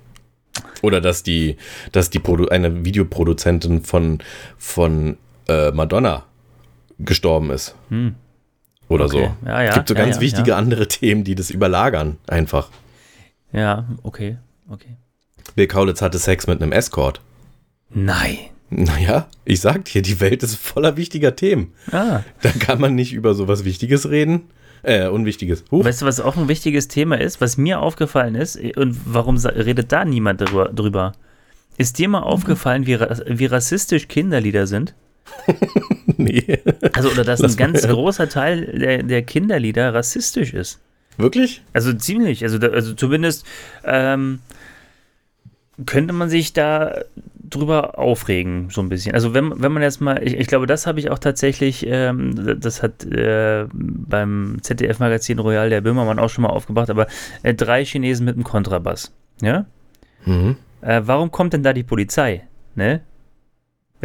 [0.81, 1.57] Oder dass die,
[1.91, 4.19] dass die Produ eine Videoproduzentin von,
[4.57, 5.17] von
[5.47, 6.23] äh, Madonna
[6.99, 7.75] gestorben ist.
[7.89, 8.15] Hm.
[8.87, 9.31] Oder Okay.
[9.43, 9.47] so.
[9.49, 12.69] Ja, ja, Es gibt so ja, ganz wichtige andere Themen, die das überlagern, einfach.
[13.51, 14.37] Ja, okay,
[14.69, 14.97] okay.
[15.55, 17.21] Bill Kaulitz hatte Sex mit einem Escort.
[17.89, 18.37] Nein.
[18.69, 21.73] Naja, ich sag dir, die Welt ist voller wichtiger Themen.
[21.91, 24.49] Ah, Da kann man nicht über sowas Wichtiges reden.
[24.83, 25.63] Äh, Unwichtiges.
[25.71, 25.83] Huch.
[25.85, 29.91] weißt du, was auch ein wichtiges Thema ist, was mir aufgefallen ist und warum redet
[29.91, 31.13] da niemand drüber?
[31.77, 34.93] Ist dir mal aufgefallen, wie, wie rassistisch Kinderlieder sind?
[36.17, 36.59] nee.
[36.93, 40.79] Also, oder dass Lass ein ganz großer Teil der, der Kinderlieder rassistisch ist.
[41.17, 41.63] Wirklich?
[41.73, 42.43] Also ziemlich.
[42.43, 43.45] Also, also zumindest
[43.83, 44.39] ähm,
[45.85, 47.03] könnte man sich da
[47.49, 49.13] drüber aufregen, so ein bisschen.
[49.13, 52.59] Also wenn, wenn man jetzt mal, ich, ich glaube, das habe ich auch tatsächlich, ähm,
[52.59, 57.07] das hat äh, beim ZDF-Magazin Royal der Böhmermann auch schon mal aufgebracht, aber
[57.43, 59.13] äh, drei Chinesen mit einem Kontrabass.
[59.41, 59.65] Ja?
[60.25, 60.57] Mhm.
[60.81, 62.47] Äh, warum kommt denn da die Polizei?
[62.75, 63.01] Ne?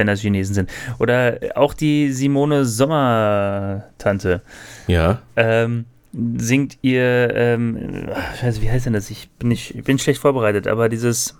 [0.00, 0.70] Wenn das Chinesen sind.
[0.98, 4.40] Oder auch die Simone Sommer-Tante
[4.86, 5.20] Ja.
[5.36, 5.84] ähm,
[6.38, 8.08] singt ihr, ähm,
[8.40, 9.10] scheiße, wie heißt denn das?
[9.10, 11.36] Ich bin, nicht, ich bin schlecht vorbereitet, aber dieses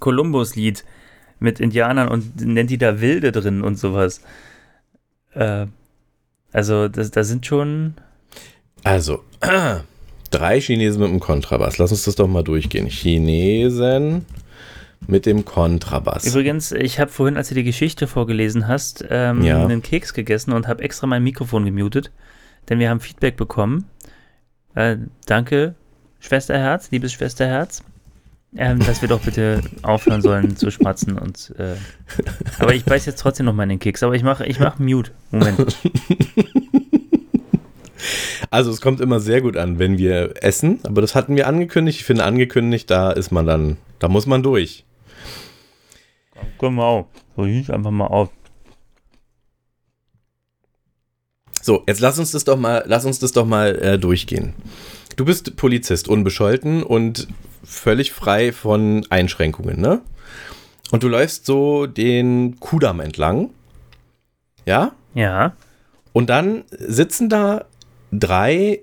[0.00, 0.84] Columbus-Lied
[1.40, 4.20] mit Indianern und nennt die da Wilde drin und sowas.
[5.32, 5.64] Äh,
[6.52, 7.94] also, das, da sind schon.
[8.84, 9.24] Also,
[10.30, 11.78] drei Chinesen mit dem Kontrabass.
[11.78, 12.86] Lass uns das doch mal durchgehen.
[12.86, 14.26] Chinesen
[15.06, 16.24] mit dem Kontrabass.
[16.26, 19.62] Übrigens, ich habe vorhin, als du die Geschichte vorgelesen hast, ähm, Ja.
[19.62, 22.10] einen Keks gegessen und habe extra mein Mikrofon gemutet,
[22.68, 23.86] denn wir haben Feedback bekommen.
[24.74, 24.96] Äh,
[25.26, 25.74] danke,
[26.20, 27.82] Schwesterherz, liebes Schwesterherz,
[28.56, 31.52] ähm, dass wir doch bitte aufhören sollen zu schmatzen und.
[31.58, 31.74] Äh,
[32.58, 34.02] aber ich beiß jetzt trotzdem noch mal in den Keks.
[34.02, 35.10] Aber ich mache ich mach Mute.
[35.30, 35.76] Moment.
[38.50, 42.00] Also es kommt immer sehr gut an, wenn wir essen, aber das hatten wir angekündigt.
[42.00, 44.84] Ich finde angekündigt, da ist man dann, da muss man durch.
[46.58, 47.08] Genau.
[47.36, 48.30] So, ich einfach mal auf.
[51.60, 54.54] So, jetzt lass uns das doch mal, lass uns das doch mal äh, durchgehen.
[55.16, 57.28] Du bist Polizist, unbescholten und
[57.62, 60.00] völlig frei von Einschränkungen, ne?
[60.90, 63.50] Und du läufst so den Kudamm entlang.
[64.66, 64.92] Ja?
[65.14, 65.54] Ja.
[66.12, 67.64] Und dann sitzen da
[68.10, 68.80] drei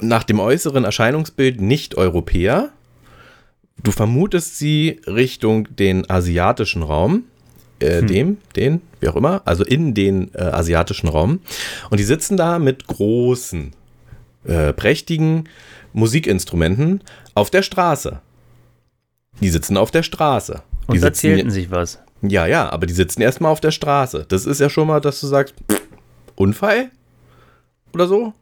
[0.00, 2.70] nach dem äußeren Erscheinungsbild Nicht-Europäer.
[3.82, 7.24] Du vermutest sie Richtung den asiatischen Raum.
[7.78, 8.06] Äh, Hm.
[8.06, 11.40] Dem, den, wie auch immer, also in den äh, asiatischen Raum.
[11.90, 13.72] Und die sitzen da mit großen,
[14.46, 15.44] äh, prächtigen
[15.92, 17.02] Musikinstrumenten
[17.34, 18.20] auf der Straße.
[19.42, 20.62] Die sitzen auf der Straße.
[20.84, 21.98] Die Und sitzen erzählten sich was.
[22.22, 24.24] ja, ja, aber die sitzen erstmal auf der Straße.
[24.26, 25.82] Das ist ja schon mal, dass du sagst, pff,
[26.34, 26.90] Unfall
[27.92, 28.32] oder so.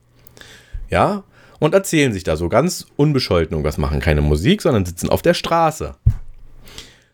[0.91, 1.25] Ja,
[1.65, 5.35] und erzählen sich da so ganz unbescholten irgendwas, machen keine Musik, sondern sitzen auf der
[5.35, 5.95] Straße.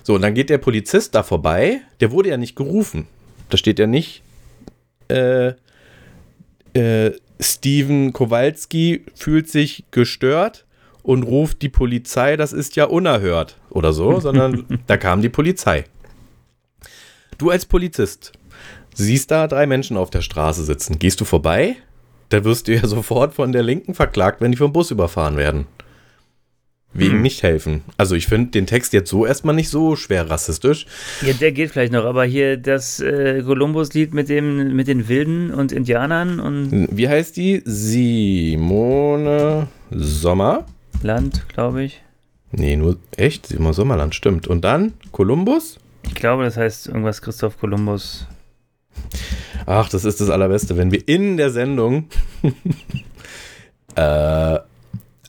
[0.03, 3.07] So, und dann geht der Polizist da vorbei, der wurde ja nicht gerufen.
[3.49, 4.23] Da steht ja nicht,
[5.09, 5.53] äh,
[6.75, 10.67] äh, Steven Kowalski fühlt sich gestört
[11.03, 15.85] und ruft die Polizei, das ist ja unerhört oder so, sondern da kam die Polizei.
[17.39, 18.33] Du als Polizist
[18.95, 20.99] siehst da drei Menschen auf der Straße sitzen.
[20.99, 21.77] Gehst du vorbei?
[22.31, 25.67] Da wirst du ja sofort von der Linken verklagt, wenn die vom Bus überfahren werden.
[26.93, 27.23] Wegen Hm.
[27.23, 27.83] nicht helfen.
[27.99, 30.87] Also ich finde den Text jetzt so erstmal nicht so schwer rassistisch.
[31.25, 35.53] Ja, der geht vielleicht noch, aber hier das äh, Columbus-Lied mit, dem- mit den Wilden
[35.55, 37.63] und Indianern und Wie heißt die?
[37.65, 40.67] Simone Sommer?
[41.03, 42.03] Land, glaube ich.
[42.53, 43.47] Nee, nur echt?
[43.47, 44.49] Simone Sommerland, stimmt.
[44.49, 45.79] Und dann Kolumbus?
[46.09, 48.27] Ich glaube, das heißt irgendwas Christoph Kolumbus.
[49.67, 52.09] Ach, das ist das Allerbeste, wenn wir in der Sendung
[53.95, 54.59] äh,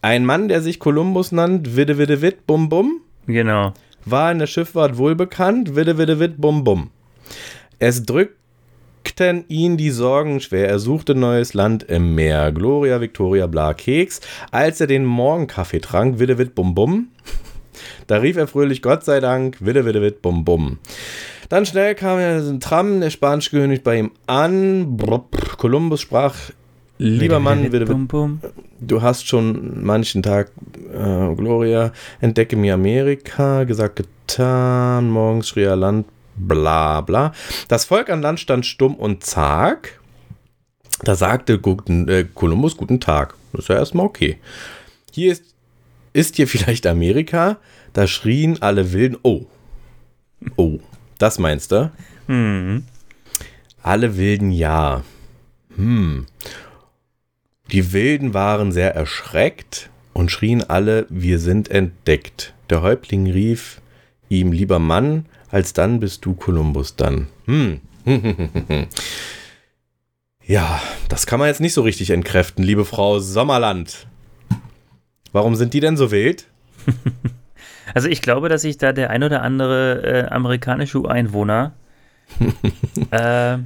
[0.01, 3.73] ein Mann, der sich Kolumbus nannt, Widde Widde Witt Bum Bum, Genau.
[4.05, 6.89] war in der Schifffahrt wohlbekannt, Widde Widde Witt Bum Bum.
[7.77, 13.73] Es drückten ihn die Sorgen schwer, er suchte neues Land im Meer, Gloria, Victoria, bla,
[13.73, 14.21] Keks.
[14.49, 17.09] Als er den Morgenkaffee trank, Widde Witt Bum Bum,
[18.07, 20.79] da rief er fröhlich, Gott sei Dank, Widde Widde Witt Bum Bum.
[21.51, 24.97] Dann schnell kam er ein Tram, der spanische König bei ihm an.
[25.57, 26.33] Kolumbus sprach,
[26.97, 27.69] lieber Mann.
[28.79, 30.53] Du hast schon manchen Tag,
[30.93, 31.91] äh, Gloria,
[32.21, 37.33] entdecke mir Amerika, gesagt, getan, morgens schrie er Land, bla bla.
[37.67, 39.99] Das Volk an Land stand stumm und zag.
[41.03, 43.35] Da sagte guten, äh, Kolumbus, guten Tag.
[43.51, 44.37] Das ist ja erstmal okay.
[45.11, 45.43] Hier ist,
[46.13, 47.57] ist hier vielleicht Amerika?
[47.91, 49.47] Da schrien alle Wilden, oh.
[50.55, 50.79] Oh,
[51.21, 51.91] das meinst du?
[52.27, 52.83] Hm.
[53.83, 55.03] Alle Wilden ja.
[55.75, 56.25] Hm.
[57.71, 62.53] Die Wilden waren sehr erschreckt und schrien alle, wir sind entdeckt.
[62.69, 63.81] Der Häuptling rief
[64.29, 67.27] ihm, lieber Mann, alsdann bist du Kolumbus dann.
[67.45, 67.81] Hm.
[70.45, 74.07] ja, das kann man jetzt nicht so richtig entkräften, liebe Frau Sommerland.
[75.31, 76.45] Warum sind die denn so wild?
[77.93, 81.73] Also ich glaube, dass sich da der ein oder andere äh, amerikanische Ureinwohner
[83.11, 83.57] äh,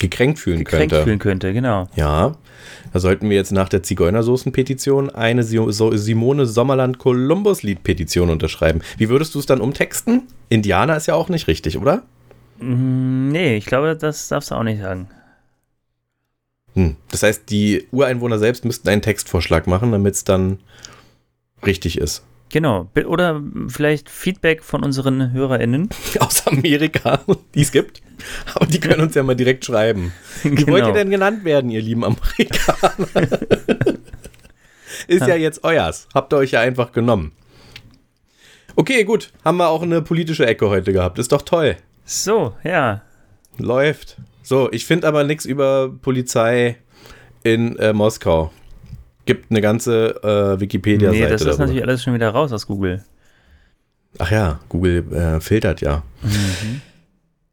[0.00, 1.04] Gekränkt fühlen gekränkt könnte.
[1.04, 1.88] fühlen könnte, genau.
[1.94, 2.36] Ja,
[2.92, 8.82] da sollten wir jetzt nach der Zigeunersoßen-Petition eine Simone Sommerland-Kolumbus-Lied-Petition unterschreiben.
[8.98, 10.22] Wie würdest du es dann umtexten?
[10.48, 12.02] Indianer ist ja auch nicht richtig, oder?
[12.58, 15.08] Mm, Nee, ich glaube, das darfst du auch nicht sagen.
[16.74, 16.96] Hm.
[17.10, 20.58] Das heißt, die Ureinwohner selbst müssten einen Textvorschlag machen, damit es dann
[21.64, 22.24] richtig ist.
[22.50, 22.88] Genau.
[23.06, 25.88] Oder vielleicht Feedback von unseren HörerInnen.
[26.20, 27.20] Aus Amerika,
[27.54, 28.00] die es gibt.
[28.54, 30.12] Aber die können uns ja mal direkt schreiben.
[30.42, 30.72] Wie Genau.
[30.72, 33.06] wollt ihr denn genannt werden, ihr lieben Amerikaner?
[35.08, 36.06] Ist ja jetzt euers.
[36.14, 37.32] Habt ihr euch ja einfach genommen.
[38.76, 39.32] Okay, gut.
[39.44, 41.18] Haben wir auch eine politische Ecke heute gehabt.
[41.18, 41.76] Ist doch toll.
[42.04, 43.02] So, ja.
[43.58, 44.16] Läuft.
[44.42, 46.76] So, ich finde aber nichts über Polizei
[47.42, 48.52] in äh, Moskau.
[49.26, 51.62] Gibt eine ganze äh, Wikipedia-Seite nee, das ist darüber.
[51.64, 53.04] natürlich alles schon wieder raus aus Google.
[54.18, 56.02] Ach ja, Google äh, filtert ja.
[56.22, 56.80] Mhm.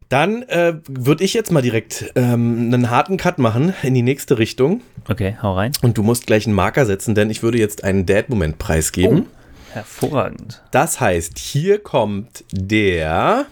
[0.09, 4.37] Dann äh, würde ich jetzt mal direkt ähm, einen harten Cut machen in die nächste
[4.37, 4.81] Richtung.
[5.07, 5.71] Okay, hau rein.
[5.81, 9.27] Und du musst gleich einen Marker setzen, denn ich würde jetzt einen Dad-Moment preisgeben.
[9.71, 10.61] Hervorragend.
[10.71, 13.45] Das heißt, hier kommt der.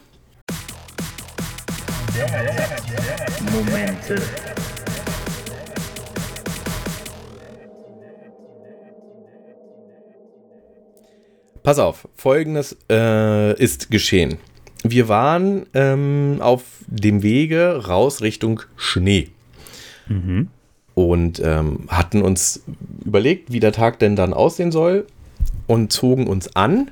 [3.54, 4.22] Momente.
[11.64, 14.38] Pass auf, folgendes äh, ist geschehen.
[14.84, 19.30] Wir waren ähm, auf dem Wege raus Richtung Schnee.
[20.96, 22.64] Und ähm, hatten uns
[23.06, 25.06] überlegt, wie der Tag denn dann aussehen soll
[25.68, 26.92] und zogen uns an.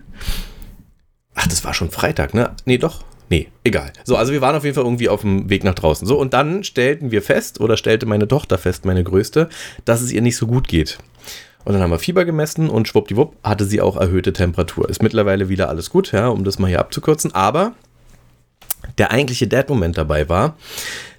[1.34, 2.51] Ach, das war schon Freitag, ne?
[2.65, 3.03] Nee, doch.
[3.30, 3.91] Nee, egal.
[4.05, 6.07] So, also wir waren auf jeden Fall irgendwie auf dem Weg nach draußen.
[6.07, 9.49] So, und dann stellten wir fest, oder stellte meine Tochter fest, meine Größte,
[9.84, 10.97] dass es ihr nicht so gut geht.
[11.66, 14.89] Und dann haben wir Fieber gemessen und schwuppdiwupp hatte sie auch erhöhte Temperatur.
[14.89, 17.34] Ist mittlerweile wieder alles gut, ja, um das mal hier abzukürzen.
[17.34, 17.74] Aber
[18.97, 20.55] der eigentliche Dad-Moment dabei war,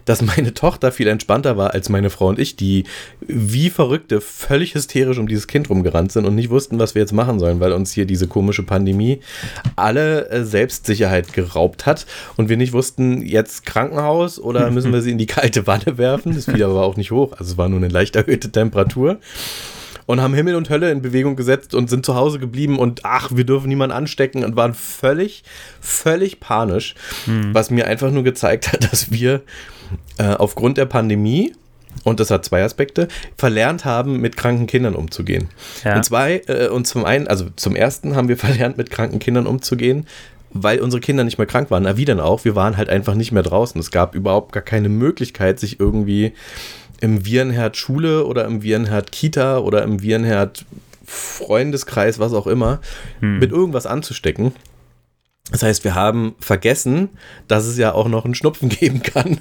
[0.08, 2.84] dass meine Tochter viel entspannter war als meine Frau und ich, die
[3.20, 7.12] wie Verrückte völlig hysterisch um dieses Kind rumgerannt sind und nicht wussten, was wir jetzt
[7.12, 9.20] machen sollen, weil uns hier diese komische Pandemie
[9.76, 15.10] alle äh, Selbstsicherheit geraubt hat und wir nicht wussten, jetzt Krankenhaus oder müssen wir sie
[15.10, 16.34] in die kalte Wanne werfen.
[16.34, 19.18] Das Fieber war auch nicht hoch, also es war nur eine leicht erhöhte Temperatur
[20.08, 23.30] und haben Himmel und Hölle in Bewegung gesetzt und sind zu Hause geblieben und ach,
[23.34, 25.44] wir dürfen niemanden anstecken und waren völlig,
[25.82, 26.94] völlig panisch,
[27.52, 29.42] was mir einfach nur gezeigt hat, dass wir
[30.16, 31.52] äh, aufgrund der Pandemie
[32.04, 35.48] und das hat zwei Aspekte, verlernt haben, mit kranken Kindern umzugehen.
[35.84, 35.96] Ja.
[35.96, 39.46] Und zwei, äh, und zum einen, also zum ersten haben wir verlernt, mit kranken Kindern
[39.46, 40.06] umzugehen,
[40.50, 41.82] weil unsere Kinder nicht mehr krank waren.
[41.82, 42.46] Na, wie denn auch?
[42.46, 43.78] Wir waren halt einfach nicht mehr draußen.
[43.78, 46.32] Es gab überhaupt gar keine Möglichkeit, sich irgendwie
[47.00, 50.64] im Virenherd Schule oder im Virenherd Kita oder im Virenherd
[51.04, 52.80] Freundeskreis, was auch immer,
[53.20, 54.52] mit irgendwas anzustecken.
[55.50, 57.08] Das heißt, wir haben vergessen,
[57.46, 59.40] dass es ja auch noch einen Schnupfen geben kann.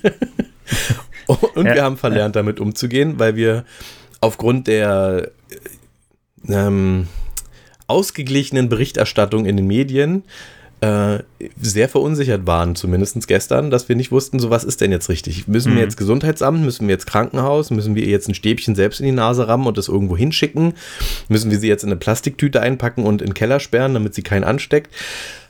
[1.28, 3.66] Und wir haben verlernt, damit umzugehen, weil wir
[4.22, 5.32] aufgrund der
[6.48, 7.08] äh, ähm,
[7.88, 10.24] ausgeglichenen Berichterstattung in den Medien
[10.82, 11.20] äh,
[11.60, 15.48] sehr verunsichert waren, zumindest gestern, dass wir nicht wussten, so was ist denn jetzt richtig?
[15.48, 15.82] Müssen wir Mhm.
[15.82, 19.12] jetzt Gesundheitsamt, müssen wir jetzt Krankenhaus, müssen wir ihr jetzt ein Stäbchen selbst in die
[19.12, 20.74] Nase rammen und das irgendwo hinschicken?
[21.30, 24.22] Müssen wir sie jetzt in eine Plastiktüte einpacken und in den Keller sperren, damit sie
[24.22, 24.94] keinen ansteckt?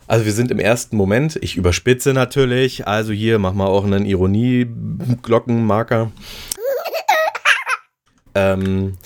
[0.10, 4.06] Also wir sind im ersten Moment, ich überspitze natürlich, also hier mach mal auch einen
[4.06, 6.12] Ironie-Glockenmarker.
[8.38, 8.98] Ähm,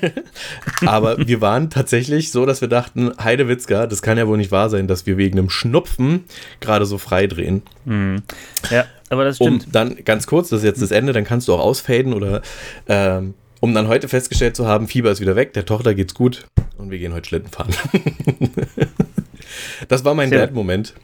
[0.86, 4.68] aber wir waren tatsächlich so, dass wir dachten, Heidewitzka, das kann ja wohl nicht wahr
[4.68, 6.24] sein, dass wir wegen einem Schnupfen
[6.60, 7.62] gerade so frei drehen.
[7.86, 8.22] Hm.
[8.70, 9.74] Ja, aber das Um stimmt.
[9.74, 12.42] dann ganz kurz, das ist jetzt das Ende, dann kannst du auch ausfaden oder
[12.86, 16.46] ähm, um dann heute festgestellt zu haben, Fieber ist wieder weg, der Tochter geht's gut
[16.76, 17.74] und wir gehen heute Schlitten fahren.
[19.88, 20.94] das war mein Dad-Moment.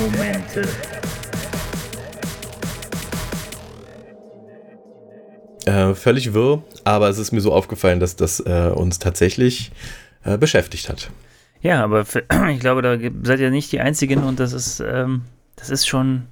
[0.00, 0.62] Momente.
[5.66, 9.72] Äh, völlig wirr, aber es ist mir so aufgefallen, dass das äh, uns tatsächlich
[10.24, 11.10] äh, beschäftigt hat.
[11.62, 15.22] Ja, aber für, ich glaube, da seid ihr nicht die Einzigen und das ist, ähm,
[15.56, 16.24] das ist schon,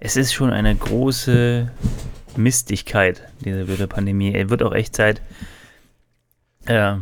[0.00, 1.70] es ist schon eine große
[2.36, 4.34] Mistigkeit, diese blöde Pandemie.
[4.34, 5.22] Es wird auch echt Zeit,
[6.66, 6.94] äh,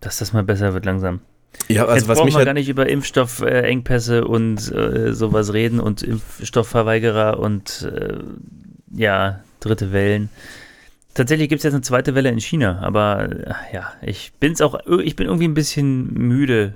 [0.00, 1.20] dass das mal besser wird langsam.
[1.68, 5.52] Ja, also Jetzt was brauchen mich wir halt, gar nicht über Impfstoffengpässe und äh, sowas
[5.52, 8.18] reden und Impfstoffverweigerer und äh,
[8.94, 10.28] ja, dritte Wellen.
[11.14, 14.78] Tatsächlich gibt es jetzt eine zweite Welle in China, aber äh, ja, ich bin's auch,
[14.86, 16.74] ich bin irgendwie ein bisschen müde.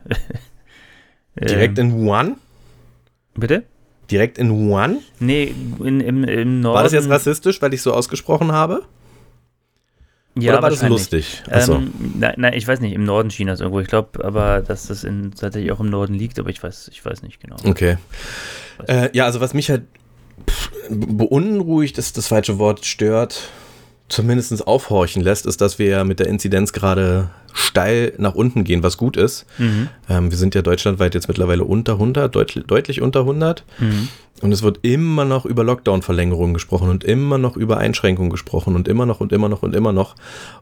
[1.40, 2.36] direkt Ähm, in Wuhan?
[3.34, 3.64] Bitte?
[4.10, 4.98] Direkt in Wuhan?
[5.20, 6.76] Nee, in, im, im Norden.
[6.76, 8.84] War das jetzt rassistisch, weil ich so ausgesprochen habe?
[10.38, 11.42] Ja, Oder war das lustig?
[11.50, 11.74] Achso.
[11.76, 13.80] Ähm, nein, nein, ich weiß nicht, im Norden Chinas irgendwo.
[13.80, 17.04] Ich glaube aber, dass das in, tatsächlich auch im Norden liegt, aber ich weiß, ich
[17.04, 17.56] weiß nicht genau.
[17.64, 17.96] Okay.
[18.86, 19.82] Äh, ja, also was mich halt
[20.88, 23.48] beunruhigt, ist das falsche Wort, stört,
[24.08, 28.82] zumindest aufhorchen lässt, ist, dass wir ja mit der Inzidenz gerade steil nach unten gehen,
[28.82, 29.46] was gut ist.
[29.58, 29.88] Mhm.
[30.08, 33.64] Ähm, wir sind ja deutschlandweit jetzt mittlerweile unter 100, deutlich, deutlich unter 100.
[33.78, 34.08] Mhm.
[34.40, 38.86] Und es wird immer noch über Lockdown-Verlängerungen gesprochen und immer noch über Einschränkungen gesprochen und
[38.86, 40.14] immer noch und immer noch und immer noch,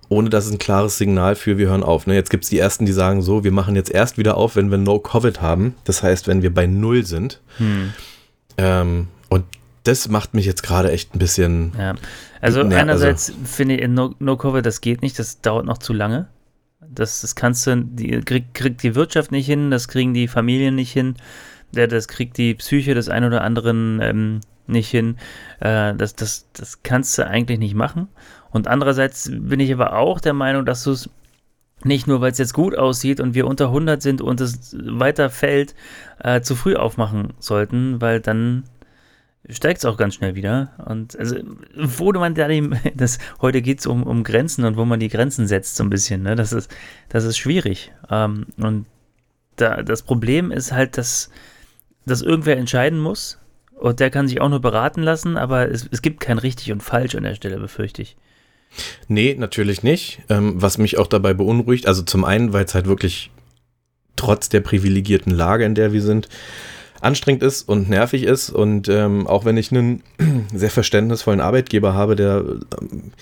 [0.09, 2.07] ohne dass es ein klares Signal für wir hören auf.
[2.07, 2.15] Ne?
[2.15, 4.71] Jetzt gibt es die Ersten, die sagen so, wir machen jetzt erst wieder auf, wenn
[4.71, 5.75] wir No-Covid haben.
[5.85, 7.41] Das heißt, wenn wir bei Null sind.
[7.59, 7.93] Hm.
[8.57, 9.45] Ähm, und
[9.87, 11.73] das macht mich jetzt gerade echt ein bisschen.
[11.79, 11.95] Ja.
[12.41, 15.79] Also Nee, einerseits finde ich, in no, no Covid, das geht nicht, das dauert noch
[15.79, 16.29] zu lange.
[16.89, 20.93] Das, das kannst du, die, kriegt, die Wirtschaft nicht hin, das kriegen die Familien nicht
[20.93, 21.15] hin,
[21.73, 25.17] das kriegt die Psyche des einen oder anderen ähm, nicht hin.
[25.61, 28.09] Äh, das, das, das kannst du eigentlich nicht machen.
[28.51, 31.11] Und andererseits bin ich aber auch der Meinung, dass du es
[31.85, 35.31] nicht nur, weil es jetzt gut aussieht und wir unter 100 sind und es weiter
[35.31, 35.75] fällt,
[36.19, 38.65] äh, zu früh aufmachen sollten, weil dann
[39.51, 40.73] steigt es auch ganz schnell wieder.
[40.85, 41.37] Und also,
[41.75, 45.09] wo man da dem, das, heute geht es um, um Grenzen und wo man die
[45.09, 46.37] Grenzen setzt, so ein bisschen, ne?
[46.37, 46.75] Das ist,
[47.09, 47.93] das ist schwierig.
[48.11, 48.87] Ähm, und
[49.57, 51.31] da, das Problem ist halt, dass,
[52.05, 53.39] dass irgendwer entscheiden muss.
[53.75, 56.83] Und der kann sich auch nur beraten lassen, aber es, es gibt kein richtig und
[56.83, 58.17] falsch an der Stelle, befürchte ich.
[59.07, 60.23] Nee, natürlich nicht.
[60.29, 63.31] Ähm, was mich auch dabei beunruhigt, also zum einen, weil es halt wirklich
[64.17, 66.29] trotz der privilegierten Lage, in der wir sind,
[67.01, 68.51] anstrengend ist und nervig ist.
[68.51, 70.03] Und ähm, auch wenn ich einen
[70.55, 72.45] sehr verständnisvollen Arbeitgeber habe, der
[72.81, 73.13] ähm,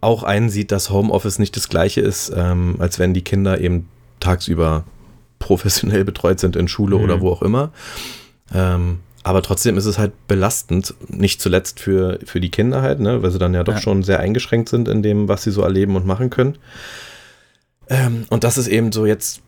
[0.00, 4.84] auch einsieht, dass Homeoffice nicht das gleiche ist, ähm, als wenn die Kinder eben tagsüber
[5.38, 7.04] professionell betreut sind in Schule Mhm.
[7.04, 7.70] oder wo auch immer.
[8.54, 13.22] Ähm, aber trotzdem ist es halt belastend, nicht zuletzt für, für die Kinder halt, ne,
[13.22, 13.80] weil sie dann ja doch Ja.
[13.80, 16.56] schon sehr eingeschränkt sind in dem, was sie so erleben und machen können.
[17.88, 19.40] Ähm, und dass es eben so jetzt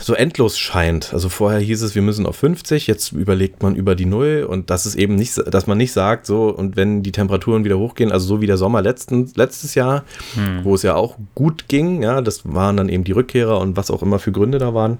[0.00, 1.12] so endlos scheint.
[1.12, 4.70] Also vorher hieß es, wir müssen auf 50, jetzt überlegt man über die Null und
[4.70, 8.10] dass es eben nicht, dass man nicht sagt, so, und wenn die Temperaturen wieder hochgehen,
[8.10, 10.64] also so wie der Sommer letzten, letztes Jahr, Hm.
[10.64, 13.90] wo es ja auch gut ging, ja, das waren dann eben die Rückkehrer und was
[13.90, 14.98] auch immer für Gründe da waren.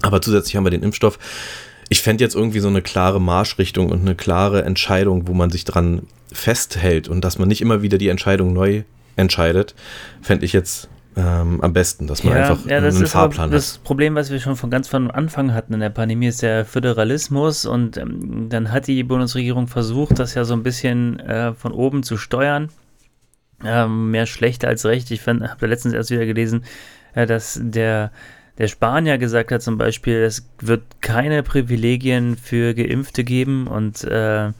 [0.00, 1.18] Aber zusätzlich haben wir den Impfstoff.
[1.88, 5.64] Ich fände jetzt irgendwie so eine klare Marschrichtung und eine klare Entscheidung, wo man sich
[5.64, 8.84] dran festhält und dass man nicht immer wieder die Entscheidung neu
[9.16, 9.74] entscheidet,
[10.22, 13.84] fände ich jetzt ähm, am besten, dass man einfach ja, das einen Fahrplan das hat.
[13.84, 17.66] Problem, was wir schon von ganz von Anfang hatten in der Pandemie, ist der Föderalismus
[17.66, 22.02] und ähm, dann hat die Bundesregierung versucht, das ja so ein bisschen äh, von oben
[22.02, 22.70] zu steuern.
[23.64, 25.10] Ähm, mehr schlecht als recht.
[25.10, 26.64] Ich habe da letztens erst wieder gelesen,
[27.14, 28.10] äh, dass der,
[28.58, 34.50] der Spanier gesagt hat zum Beispiel, es wird keine Privilegien für Geimpfte geben und äh,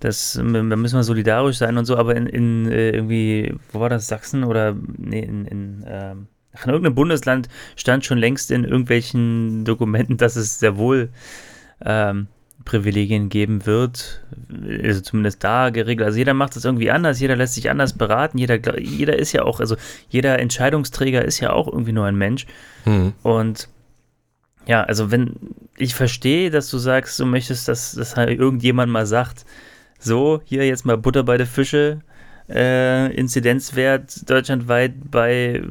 [0.00, 3.88] das, da müssen wir solidarisch sein und so, aber in, in äh, irgendwie, wo war
[3.88, 6.26] das, Sachsen oder nee, in, in, ähm,
[6.64, 11.10] in irgendeinem Bundesland stand schon längst in irgendwelchen Dokumenten, dass es sehr wohl
[11.84, 12.28] ähm,
[12.64, 14.22] Privilegien geben wird,
[14.82, 16.06] also zumindest da geregelt.
[16.06, 19.42] Also jeder macht das irgendwie anders, jeder lässt sich anders beraten, jeder, jeder ist ja
[19.42, 19.76] auch, also
[20.08, 22.46] jeder Entscheidungsträger ist ja auch irgendwie nur ein Mensch.
[22.84, 23.14] Hm.
[23.22, 23.68] Und
[24.66, 25.34] ja, also wenn
[25.78, 29.46] ich verstehe, dass du sagst, du möchtest, dass das halt irgendjemand mal sagt,
[29.98, 32.00] so, hier jetzt mal Butter bei der Fische,
[32.48, 35.62] äh, Inzidenzwert deutschlandweit bei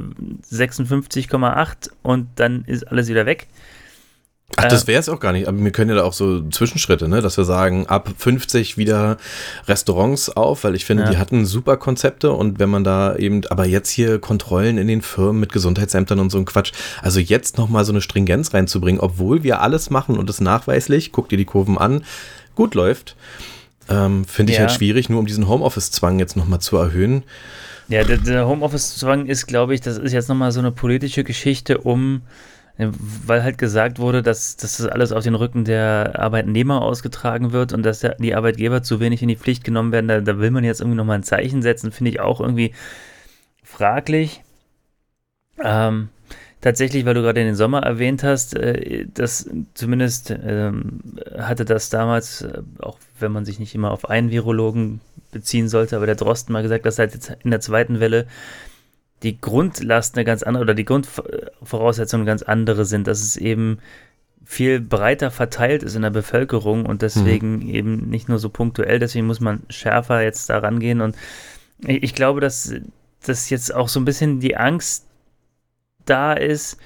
[0.51, 3.47] 56,8 und dann ist alles wieder weg.
[4.55, 5.47] Ach, Äh, das wäre es auch gar nicht.
[5.47, 7.21] Aber wir können ja da auch so Zwischenschritte, ne?
[7.21, 9.17] dass wir sagen, ab 50 wieder
[9.67, 11.09] Restaurants auf, weil ich finde, Ja.
[11.09, 15.01] die hatten super Konzepte und wenn man da eben, aber jetzt hier Kontrollen in den
[15.01, 16.71] Firmen mit Gesundheitsämtern und so ein Quatsch,
[17.01, 21.28] also jetzt nochmal so eine Stringenz reinzubringen, obwohl wir alles machen und es nachweislich, guck
[21.28, 22.03] dir die Kurven an,
[22.55, 23.15] gut läuft,
[23.90, 24.66] ähm, finde ich Ja.
[24.66, 27.24] halt schwierig, nur um diesen Homeoffice-Zwang jetzt nochmal zu erhöhen.
[27.90, 31.78] Ja, der, der Homeoffice-Zwang ist, glaube ich, das ist jetzt nochmal so eine politische Geschichte,
[31.78, 32.22] um,
[32.78, 32.88] äh,
[33.26, 37.72] weil halt gesagt wurde, dass, dass das alles auf den Rücken der Arbeitnehmer ausgetragen wird
[37.72, 40.08] und dass der, die Arbeitgeber zu wenig in die Pflicht genommen werden.
[40.10, 42.74] Da, da will man jetzt irgendwie nochmal ein Zeichen setzen, finde ich auch irgendwie
[43.64, 44.44] fraglich.
[45.64, 46.10] Ähm,
[46.62, 51.00] tatsächlich, weil du gerade den Sommer erwähnt hast, äh, das zumindest ähm,
[51.38, 55.01] hatte das damals, äh, auch wenn man sich nicht immer auf einen Virologen
[55.32, 58.28] beziehen sollte, aber der Drosten mal gesagt, dass halt jetzt in der zweiten Welle
[59.24, 63.80] die Grundlast eine ganz andere oder die Grundvoraussetzungen ganz andere sind, dass es eben
[64.45, 67.70] viel breiter verteilt ist in der Bevölkerung und deswegen mhm.
[67.70, 71.15] eben nicht nur so punktuell, deswegen muss man schärfer jetzt da rangehen und
[71.86, 72.74] ich, ich glaube, dass,
[73.26, 75.05] dass jetzt auch so ein bisschen die Angst
[76.05, 76.78] da ist,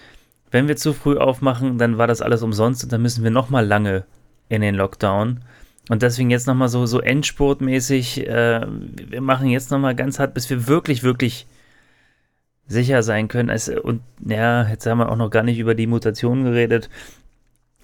[0.49, 3.65] wenn wir zu früh aufmachen, dann war das alles umsonst und dann müssen wir nochmal
[3.65, 4.05] lange
[4.49, 5.41] in den Lockdown.
[5.91, 10.49] Und deswegen jetzt nochmal so, so Endspurtmäßig, äh, wir machen jetzt nochmal ganz hart, bis
[10.49, 11.47] wir wirklich, wirklich
[12.65, 13.49] sicher sein können.
[13.49, 16.89] Es, und ja, jetzt haben wir auch noch gar nicht über die Mutationen geredet.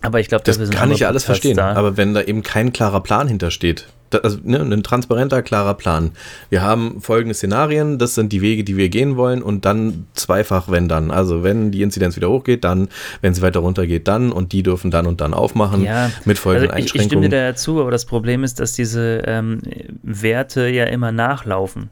[0.02, 1.58] Aber ich glaube, das kann ich ja alles verstehen.
[1.58, 1.74] Da.
[1.74, 3.88] Aber wenn da eben kein klarer Plan hintersteht,
[4.24, 6.12] also ne, ein transparenter, klarer Plan.
[6.50, 10.70] Wir haben folgende Szenarien, das sind die Wege, die wir gehen wollen und dann zweifach,
[10.70, 11.12] wenn dann.
[11.12, 12.90] Also wenn die Inzidenz wieder hochgeht, dann,
[13.22, 16.38] wenn sie weiter runter geht, dann und die dürfen dann und dann aufmachen ja, mit
[16.38, 17.24] folgenden also ich, Einschränkungen.
[17.24, 19.62] Ich stimme dir dazu, aber das Problem ist, dass diese ähm,
[20.04, 21.90] Werte ja immer nachlaufen.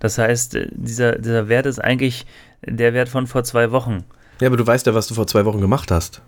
[0.00, 2.26] Das heißt, äh, dieser, dieser Wert ist eigentlich
[2.66, 4.04] der Wert von vor zwei Wochen.
[4.40, 6.22] Ja, aber du weißt ja, was du vor zwei Wochen gemacht hast.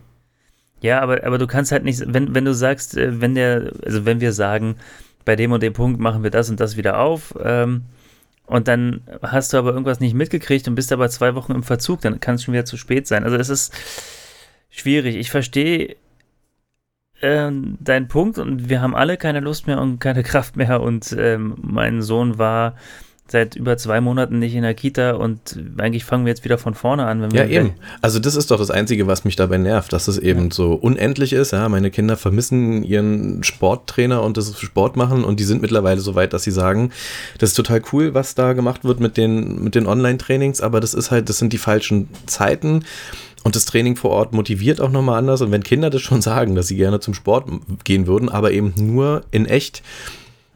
[0.85, 4.05] Ja, aber, aber du kannst halt nicht, wenn, wenn du sagst, äh, wenn der, also
[4.05, 4.77] wenn wir sagen,
[5.25, 7.85] bei dem und dem Punkt machen wir das und das wieder auf, ähm,
[8.47, 12.03] und dann hast du aber irgendwas nicht mitgekriegt und bist aber zwei Wochen im Verzug,
[12.03, 13.25] dann kann es schon wieder zu spät sein.
[13.25, 13.73] Also es ist
[14.69, 15.17] schwierig.
[15.17, 15.97] Ich verstehe
[17.23, 20.83] äh, deinen Punkt und wir haben alle keine Lust mehr und keine Kraft mehr.
[20.83, 22.77] Und ähm, mein Sohn war
[23.27, 26.75] seit über zwei Monaten nicht in der Kita und eigentlich fangen wir jetzt wieder von
[26.75, 27.31] vorne an.
[27.31, 27.73] ja, eben.
[28.03, 30.51] Also das ist doch das Einzige, was mich dabei nervt, dass es eben ja.
[30.53, 31.53] so unendlich ist.
[31.53, 36.15] Ja, meine Kinder vermissen ihren Sporttrainer und das Sport machen und die sind mittlerweile so
[36.15, 36.91] weit, dass sie sagen,
[37.39, 40.93] das ist total cool, was da gemacht wird mit den, mit den Online-Trainings, aber das
[40.93, 42.85] ist halt, das sind die falschen Zeiten.
[43.43, 45.43] Und das Training vor Ort motiviert auch nochmal anders.
[45.43, 47.47] Und wenn Kinder das schon sagen, dass sie gerne zum Sport
[47.85, 49.83] gehen würden, aber eben nur in echt,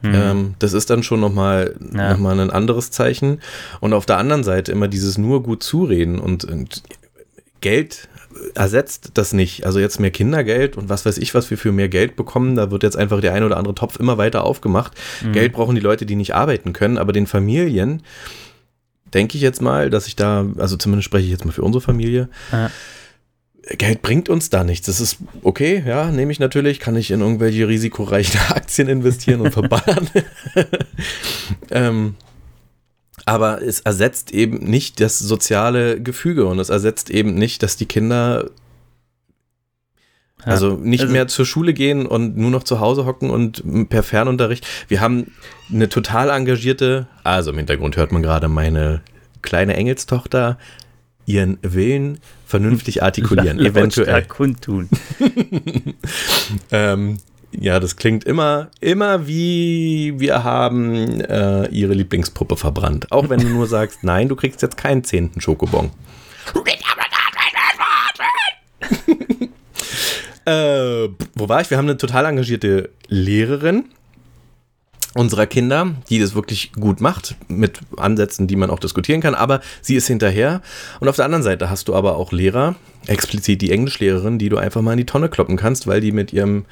[0.02, 0.14] Mhm.
[0.14, 2.16] Ähm, das ist dann schon nochmal ja.
[2.16, 3.40] noch ein anderes Zeichen.
[3.80, 6.82] Und auf der anderen Seite immer dieses nur gut zureden und, und
[7.60, 8.08] Geld
[8.54, 9.66] ersetzt das nicht.
[9.66, 12.70] Also jetzt mehr Kindergeld und was weiß ich, was wir für mehr Geld bekommen, da
[12.70, 14.92] wird jetzt einfach der ein oder andere Topf immer weiter aufgemacht.
[15.22, 15.32] Mhm.
[15.32, 18.02] Geld brauchen die Leute, die nicht arbeiten können, aber den Familien
[19.12, 21.82] denke ich jetzt mal, dass ich da, also zumindest spreche ich jetzt mal für unsere
[21.82, 22.70] Familie, ja
[23.76, 24.86] Geld bringt uns da nichts.
[24.86, 29.52] Das ist okay, ja, nehme ich natürlich, kann ich in irgendwelche risikoreichen Aktien investieren und
[29.52, 30.08] verballern.
[31.70, 32.14] ähm,
[33.26, 37.86] aber es ersetzt eben nicht das soziale Gefüge und es ersetzt eben nicht, dass die
[37.86, 38.50] Kinder
[40.44, 44.02] also nicht also, mehr zur Schule gehen und nur noch zu Hause hocken und per
[44.02, 44.66] Fernunterricht.
[44.86, 45.32] Wir haben
[45.72, 49.02] eine total engagierte, also im Hintergrund hört man gerade meine
[49.42, 50.58] kleine Engelstochter,
[51.28, 54.24] ihren Willen vernünftig artikulieren, eventuell.
[54.24, 54.88] kundtun.
[56.72, 57.18] ähm,
[57.52, 63.10] ja, das klingt immer, immer wie wir haben äh, ihre Lieblingspuppe verbrannt.
[63.12, 65.90] Auch wenn du nur sagst, nein, du kriegst jetzt keinen zehnten Schokobon.
[70.44, 71.70] äh, wo war ich?
[71.70, 73.84] Wir haben eine total engagierte Lehrerin,
[75.18, 79.60] unserer Kinder, die das wirklich gut macht, mit Ansätzen, die man auch diskutieren kann, aber
[79.82, 80.62] sie ist hinterher.
[81.00, 84.58] Und auf der anderen Seite hast du aber auch Lehrer, explizit die Englischlehrerin, die du
[84.58, 86.66] einfach mal in die Tonne kloppen kannst, weil die mit ihrem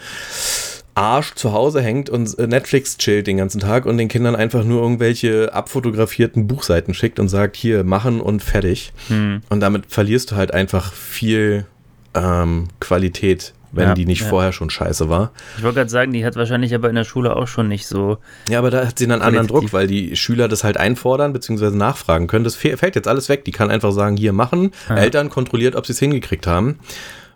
[0.94, 4.80] Arsch zu Hause hängt und Netflix chillt den ganzen Tag und den Kindern einfach nur
[4.80, 8.92] irgendwelche abfotografierten Buchseiten schickt und sagt, hier, machen und fertig.
[9.08, 9.42] Hm.
[9.50, 11.66] Und damit verlierst du halt einfach viel
[12.14, 14.28] ähm, Qualität wenn ja, die nicht ja.
[14.28, 15.32] vorher schon scheiße war.
[15.56, 18.18] Ich wollte gerade sagen, die hat wahrscheinlich aber in der Schule auch schon nicht so.
[18.48, 21.70] Ja, aber da hat sie einen anderen Druck, weil die Schüler das halt einfordern bzw.
[21.70, 22.44] nachfragen können.
[22.44, 23.44] Das fällt jetzt alles weg.
[23.44, 24.72] Die kann einfach sagen, hier machen.
[24.88, 24.96] Ja.
[24.96, 26.78] Eltern kontrolliert, ob sie es hingekriegt haben.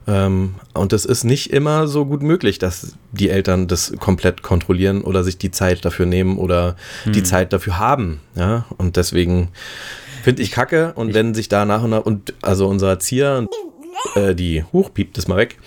[0.07, 5.03] Ähm, und das ist nicht immer so gut möglich, dass die Eltern das komplett kontrollieren
[5.03, 7.13] oder sich die Zeit dafür nehmen oder hm.
[7.13, 8.21] die Zeit dafür haben.
[8.35, 9.49] Ja, und deswegen
[10.23, 10.93] finde ich kacke.
[10.95, 13.47] Und ich wenn sich da nach und nach, und also unser Erzieher,
[14.15, 15.59] äh, die, hoch, piept das mal weg,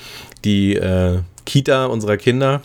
[0.44, 2.62] die äh, Kita unserer Kinder,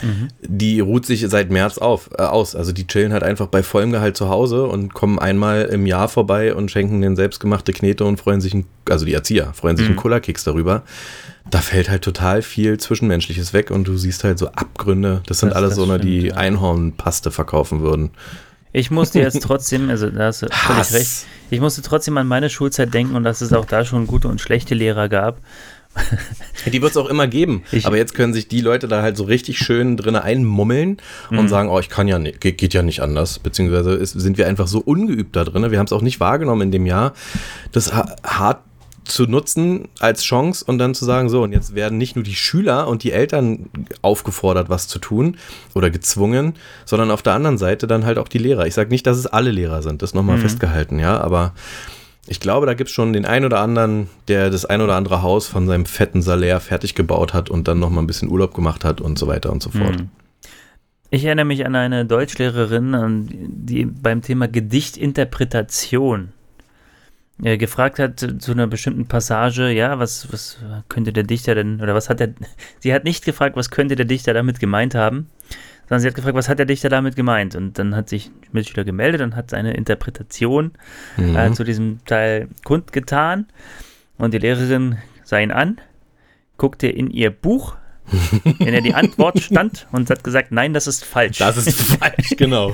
[0.00, 0.28] mhm.
[0.40, 2.54] die ruht sich seit März auf, äh, aus.
[2.54, 6.08] Also die chillen halt einfach bei vollem Gehalt zu Hause und kommen einmal im Jahr
[6.08, 9.86] vorbei und schenken den selbstgemachte Knete und freuen sich, ein, also die Erzieher, freuen sich
[9.86, 9.92] mhm.
[9.92, 10.82] einen Kullerkeks darüber.
[11.50, 15.22] Da fällt halt total viel Zwischenmenschliches weg und du siehst halt so Abgründe.
[15.26, 16.34] Das sind das, alles das so, stimmt, die ja.
[16.34, 18.10] Einhornpaste verkaufen würden.
[18.74, 22.48] Ich musste jetzt trotzdem, also da hast du völlig recht, ich musste trotzdem an meine
[22.48, 25.40] Schulzeit denken und dass es auch da schon gute und schlechte Lehrer gab.
[26.72, 27.64] Die wird es auch immer geben.
[27.72, 30.98] Ich, aber jetzt können sich die Leute da halt so richtig schön drin einmummeln
[31.30, 31.48] und mhm.
[31.48, 33.38] sagen, oh, ich kann ja nicht, geht, geht ja nicht anders.
[33.38, 35.70] Beziehungsweise ist, sind wir einfach so ungeübt da drin.
[35.70, 37.12] Wir haben es auch nicht wahrgenommen in dem Jahr.
[37.72, 38.60] Das hart
[39.04, 42.34] zu nutzen als Chance und dann zu sagen, so, und jetzt werden nicht nur die
[42.34, 43.68] Schüler und die Eltern
[44.00, 45.36] aufgefordert, was zu tun
[45.74, 48.66] oder gezwungen, sondern auf der anderen Seite dann halt auch die Lehrer.
[48.66, 50.42] Ich sage nicht, dass es alle Lehrer sind, das nochmal mhm.
[50.42, 51.52] festgehalten, ja, aber
[52.26, 55.22] ich glaube, da gibt es schon den einen oder anderen, der das ein oder andere
[55.22, 58.84] Haus von seinem fetten Salär fertig gebaut hat und dann nochmal ein bisschen Urlaub gemacht
[58.84, 60.00] hat und so weiter und so fort.
[60.00, 60.08] Mhm.
[61.10, 66.32] Ich erinnere mich an eine Deutschlehrerin, die beim Thema Gedichtinterpretation
[67.42, 70.58] äh, gefragt hat zu einer bestimmten Passage, ja, was, was
[70.88, 72.32] könnte der Dichter denn, oder was hat der,
[72.78, 75.28] sie hat nicht gefragt, was könnte der Dichter damit gemeint haben,
[75.92, 77.54] sondern sie hat gefragt, was hat der Dichter damit gemeint?
[77.54, 80.70] Und dann hat sich Mitschüler gemeldet und hat seine Interpretation
[81.18, 81.36] mhm.
[81.36, 83.44] äh, zu diesem Teil kundgetan.
[84.16, 85.78] Und die Lehrerin sah ihn an,
[86.56, 87.76] guckte in ihr Buch,
[88.58, 91.36] in der die Antwort stand und hat gesagt, nein, das ist falsch.
[91.36, 92.72] Das ist falsch, genau.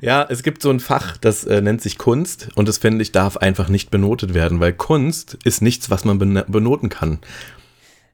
[0.00, 3.12] Ja, es gibt so ein Fach, das äh, nennt sich Kunst und das finde ich
[3.12, 7.18] darf einfach nicht benotet werden, weil Kunst ist nichts, was man benoten kann.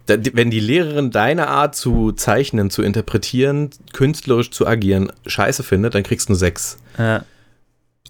[0.06, 6.02] Wenn die Lehrerin deine Art zu zeichnen, zu interpretieren, künstlerisch zu agieren, scheiße findet, dann
[6.02, 6.78] kriegst du eine 6.
[6.98, 7.24] Ja.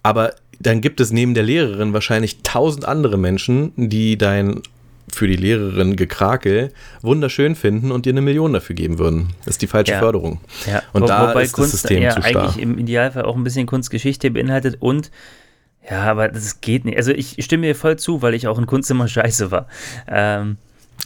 [0.02, 4.62] Aber dann gibt es neben der Lehrerin wahrscheinlich tausend andere Menschen, die dein
[5.10, 6.72] für die Lehrerin Gekrakel
[7.02, 9.34] wunderschön finden und dir eine Million dafür geben würden.
[9.44, 9.98] Das ist die falsche ja.
[9.98, 10.40] Förderung.
[10.66, 10.82] Ja.
[10.92, 12.36] Und Wo, da wobei ist Kunst das System zu stark.
[12.36, 15.10] eigentlich im Idealfall auch ein bisschen Kunstgeschichte beinhaltet und
[15.90, 16.96] ja, aber das geht nicht.
[16.96, 19.66] Also ich stimme dir voll zu, weil ich auch in Kunst immer scheiße war.
[20.08, 20.56] Ähm,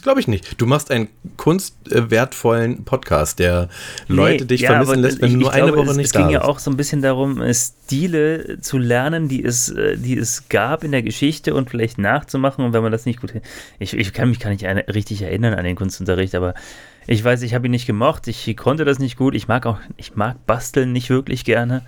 [0.01, 0.59] Glaube ich nicht.
[0.61, 3.69] Du machst einen kunstwertvollen Podcast, der
[4.07, 6.19] Leute nee, dich ja, vermissen lässt, wenn ich, du nur eine Woche es, nicht da
[6.19, 6.27] bist.
[6.27, 9.97] Es ging ja auch so ein bisschen darum, äh, Stile zu lernen, die es, äh,
[9.97, 12.63] die es gab in der Geschichte und vielleicht nachzumachen.
[12.63, 13.33] Und wenn man das nicht gut.
[13.79, 16.53] Ich, ich kann mich gar nicht richtig erinnern an den Kunstunterricht, aber
[17.09, 19.33] ich weiß, ich habe ihn nicht gemocht, ich konnte das nicht gut.
[19.33, 21.83] Ich mag auch, ich mag basteln nicht wirklich gerne.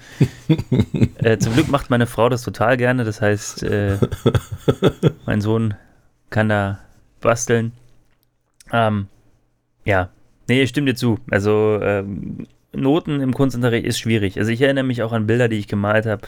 [1.18, 3.03] äh, zum Glück macht meine Frau das total gerne.
[3.03, 3.97] Das heißt, äh,
[5.26, 5.74] mein Sohn
[6.30, 6.80] kann da
[7.20, 7.74] basteln.
[8.72, 9.07] Ähm,
[9.86, 10.09] ja,
[10.47, 11.20] nee, ich stimme dir zu.
[11.30, 14.38] Also ähm, Noten im Kunstunterricht ist schwierig.
[14.38, 16.28] Also ich erinnere mich auch an Bilder, die ich gemalt habe.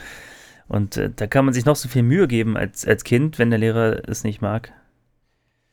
[0.68, 3.50] Und äh, da kann man sich noch so viel Mühe geben als, als Kind, wenn
[3.50, 4.72] der Lehrer es nicht mag.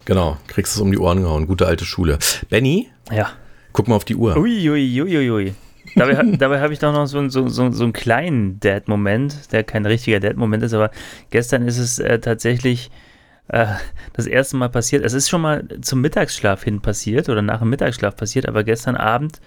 [0.05, 1.47] Genau, kriegst es um die Ohren gehauen.
[1.47, 2.17] Gute alte Schule.
[2.49, 2.89] Benny?
[3.11, 3.32] Ja.
[3.74, 4.38] Guck mal auf die Uhr.
[4.38, 5.01] Uiuiuiui.
[5.01, 5.53] Ui, ui, ui.
[5.95, 9.86] Dabei, dabei habe ich doch noch so, so, so, so einen kleinen Dad-Moment, der kein
[9.86, 10.91] richtiger Dad-Moment ist, aber
[11.30, 12.89] gestern ist es äh, tatsächlich
[13.50, 13.68] äh,
[14.14, 15.04] das erste Mal passiert.
[15.04, 18.95] Es ist schon mal zum Mittagsschlaf hin passiert oder nach dem Mittagsschlaf passiert, aber gestern
[18.95, 19.41] Abend,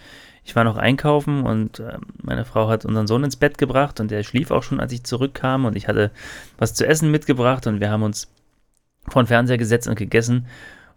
[0.45, 4.11] ich war noch einkaufen und äh, meine Frau hat unseren Sohn ins Bett gebracht und
[4.11, 6.11] der schlief auch schon, als ich zurückkam und ich hatte
[6.59, 8.29] was zu essen mitgebracht und wir haben uns
[9.09, 10.47] vor den Fernseher gesetzt und gegessen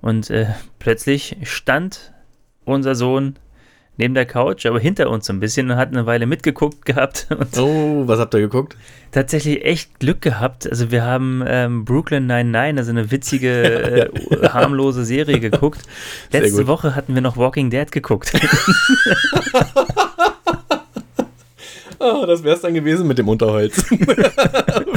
[0.02, 0.48] und äh,
[0.80, 2.12] plötzlich stand
[2.66, 3.36] unser Sohn
[3.98, 7.28] neben der Couch, aber hinter uns so ein bisschen und hat eine Weile mitgeguckt gehabt.
[7.58, 8.76] oh, was habt ihr geguckt?
[9.12, 10.70] Tatsächlich echt Glück gehabt.
[10.70, 15.82] Also wir haben ähm, Brooklyn 99, also eine witzige, äh, harmlose Serie geguckt.
[16.32, 18.34] Letzte Woche hatten wir noch Walking Dead geguckt.
[21.98, 23.84] Oh, das wäre es dann gewesen mit dem Unterholz.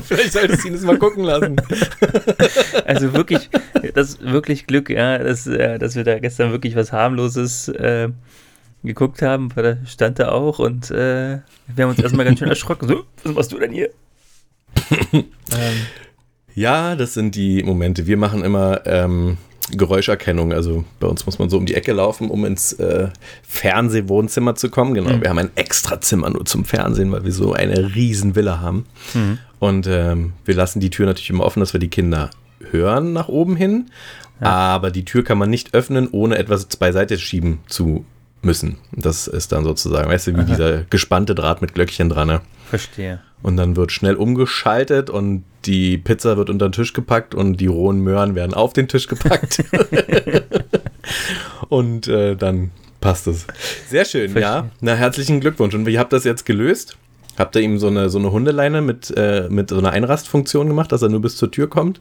[0.03, 1.57] Vielleicht solltest du ihn das mal gucken lassen.
[2.85, 3.49] Also wirklich,
[3.95, 8.09] das wirklich Glück, ja, dass, äh, dass wir da gestern wirklich was harmloses äh,
[8.83, 11.39] geguckt haben, weil da stand er auch und äh,
[11.75, 12.89] wir haben uns erstmal ganz schön erschrocken.
[12.89, 13.91] So, was machst du denn hier?
[15.13, 15.25] ähm.
[16.55, 18.07] Ja, das sind die Momente.
[18.07, 19.39] Wir machen immer ähm,
[19.71, 20.53] Geräuscherkennung.
[20.53, 23.09] Also bei uns muss man so um die Ecke laufen, um ins äh,
[23.43, 24.95] Fernsehwohnzimmer zu kommen.
[24.95, 25.21] Genau, mhm.
[25.21, 28.87] wir haben ein extra Zimmer nur zum Fernsehen, weil wir so eine riesen Villa haben.
[29.15, 29.39] Mhm.
[29.59, 32.31] Und ähm, wir lassen die Tür natürlich immer offen, dass wir die Kinder
[32.71, 33.91] hören nach oben hin.
[34.41, 34.47] Ja.
[34.47, 38.05] Aber die Tür kann man nicht öffnen, ohne etwas beiseite schieben zu
[38.43, 38.79] müssen.
[38.93, 40.45] Das ist dann sozusagen, weißt du, wie Aha.
[40.45, 42.29] dieser gespannte Draht mit Glöckchen dran.
[42.29, 42.41] Ne?
[42.69, 43.21] Verstehe.
[43.43, 47.67] Und dann wird schnell umgeschaltet und die Pizza wird unter den Tisch gepackt und die
[47.67, 49.65] rohen Möhren werden auf den Tisch gepackt.
[51.69, 52.71] und äh, dann
[53.01, 53.47] passt es.
[53.89, 54.43] Sehr schön, Verstehe.
[54.43, 54.71] ja.
[54.81, 55.75] Na, herzlichen Glückwunsch.
[55.75, 56.97] Und wie habt ihr das jetzt gelöst?
[57.39, 60.91] Habt ihr ihm so eine, so eine Hundeleine mit, äh, mit so einer Einrastfunktion gemacht,
[60.91, 62.01] dass er nur bis zur Tür kommt?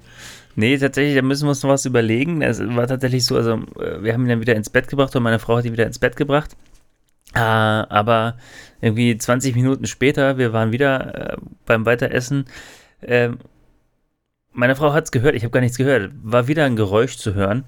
[0.59, 2.41] Nee, tatsächlich, da müssen wir uns noch was überlegen.
[2.41, 5.21] Es war tatsächlich so, also äh, wir haben ihn dann wieder ins Bett gebracht und
[5.21, 6.57] meine Frau hat ihn wieder ins Bett gebracht.
[7.35, 8.37] Äh, aber
[8.81, 11.37] irgendwie 20 Minuten später, wir waren wieder äh,
[11.67, 12.45] beim Weiteressen.
[13.01, 13.29] Äh,
[14.51, 16.11] meine Frau hat es gehört, ich habe gar nichts gehört.
[16.23, 17.65] War wieder ein Geräusch zu hören.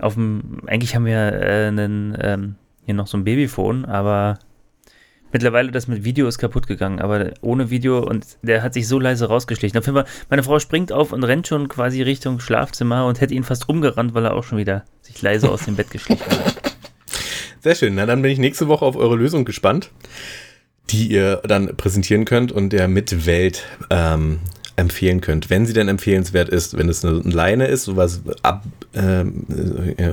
[0.00, 2.56] Auf dem, eigentlich haben wir äh, einen, ähm,
[2.86, 4.40] hier noch so ein Babyphone, aber
[5.32, 8.98] Mittlerweile das mit Video ist kaputt gegangen, aber ohne Video und der hat sich so
[8.98, 9.78] leise rausgeschlichen.
[9.78, 13.34] Auf jeden Fall, meine Frau springt auf und rennt schon quasi Richtung Schlafzimmer und hätte
[13.34, 16.56] ihn fast umgerannt, weil er auch schon wieder sich leise aus dem Bett geschlichen hat.
[17.60, 17.94] Sehr schön.
[17.94, 19.90] Na, dann bin ich nächste Woche auf eure Lösung gespannt,
[20.90, 24.40] die ihr dann präsentieren könnt und der Mitwelt ähm,
[24.76, 29.24] empfehlen könnt, wenn sie denn empfehlenswert ist, wenn es eine Leine ist, sowas ab, äh,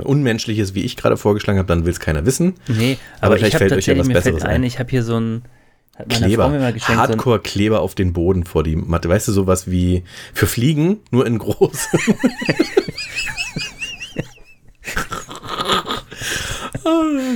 [0.04, 2.56] Unmenschliches, wie ich gerade vorgeschlagen habe, dann will es keiner wissen.
[2.68, 4.64] Nee, Aber aber, ich vielleicht fällt euch ja was Besseres ein, ein.
[4.64, 5.44] ich habe hier so ein,
[6.10, 9.10] Kleber, so Hardcore-Kleber auf den Boden vor die Matte.
[9.10, 11.88] Weißt du, sowas wie für Fliegen, nur in groß.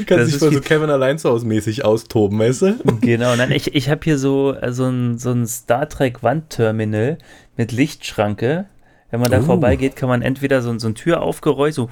[0.08, 2.76] Dich ist mal so Kevin allein zu Hause mäßig austoben, weißt du?
[3.02, 7.18] Genau, nein, ich, ich habe hier so, äh, so ein, so ein Star Trek Wandterminal
[7.58, 8.66] mit Lichtschranke.
[9.12, 9.44] Wenn man da Oh.
[9.44, 11.90] vorbeigeht, kann man entweder so, ein- so ein Türaufgeräusch, so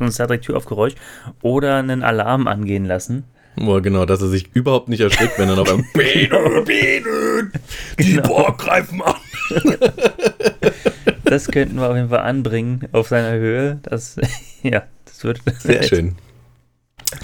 [0.00, 0.94] ein Star Trek Türaufgeräusch,
[1.42, 3.24] oder einen Alarm angehen lassen.
[3.56, 7.50] Boah, genau, dass er sich überhaupt nicht erschrickt, wenn er auf einmal Biene, Biene,
[7.98, 8.28] die Genau.
[8.28, 9.14] Borg greifen an.
[11.24, 13.78] Das könnten wir auf jeden Fall anbringen auf seiner Höhe.
[13.82, 14.16] Das,
[14.62, 15.40] ja, das würde.
[15.58, 16.16] Sehr schön.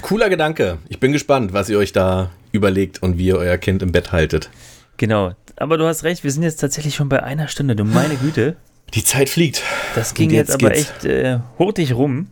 [0.01, 0.79] Cooler Gedanke.
[0.89, 4.13] Ich bin gespannt, was ihr euch da überlegt und wie ihr euer Kind im Bett
[4.13, 4.51] haltet.
[4.97, 5.33] Genau.
[5.63, 7.77] Aber du hast recht, wir sind jetzt tatsächlich schon bei einer Stunde.
[7.77, 8.57] Du meine Güte.
[8.95, 9.63] Die Zeit fliegt.
[9.95, 10.91] Das ging jetzt, jetzt aber geht's.
[10.91, 12.27] echt äh, hurtig rum.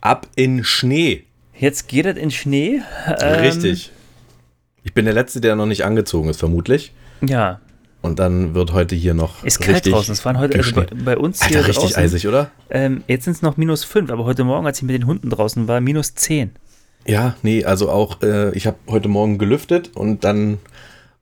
[0.00, 1.26] Ab in Schnee.
[1.56, 2.82] Jetzt geht es in Schnee.
[3.20, 3.92] Ähm, Richtig.
[4.82, 6.92] Ich bin der Letzte, der noch nicht angezogen ist, vermutlich.
[7.24, 7.60] Ja,
[8.02, 10.12] Und dann wird heute hier noch ist kalt draußen.
[10.12, 12.50] Es waren heute also bei, bei uns hier Alter, richtig draußen, eisig, oder?
[12.68, 15.30] Ähm, jetzt sind es noch minus 5, aber heute Morgen, als ich mit den Hunden
[15.30, 16.50] draußen war, minus 10.
[17.06, 20.58] Ja, nee, also auch, äh, ich habe heute Morgen gelüftet und dann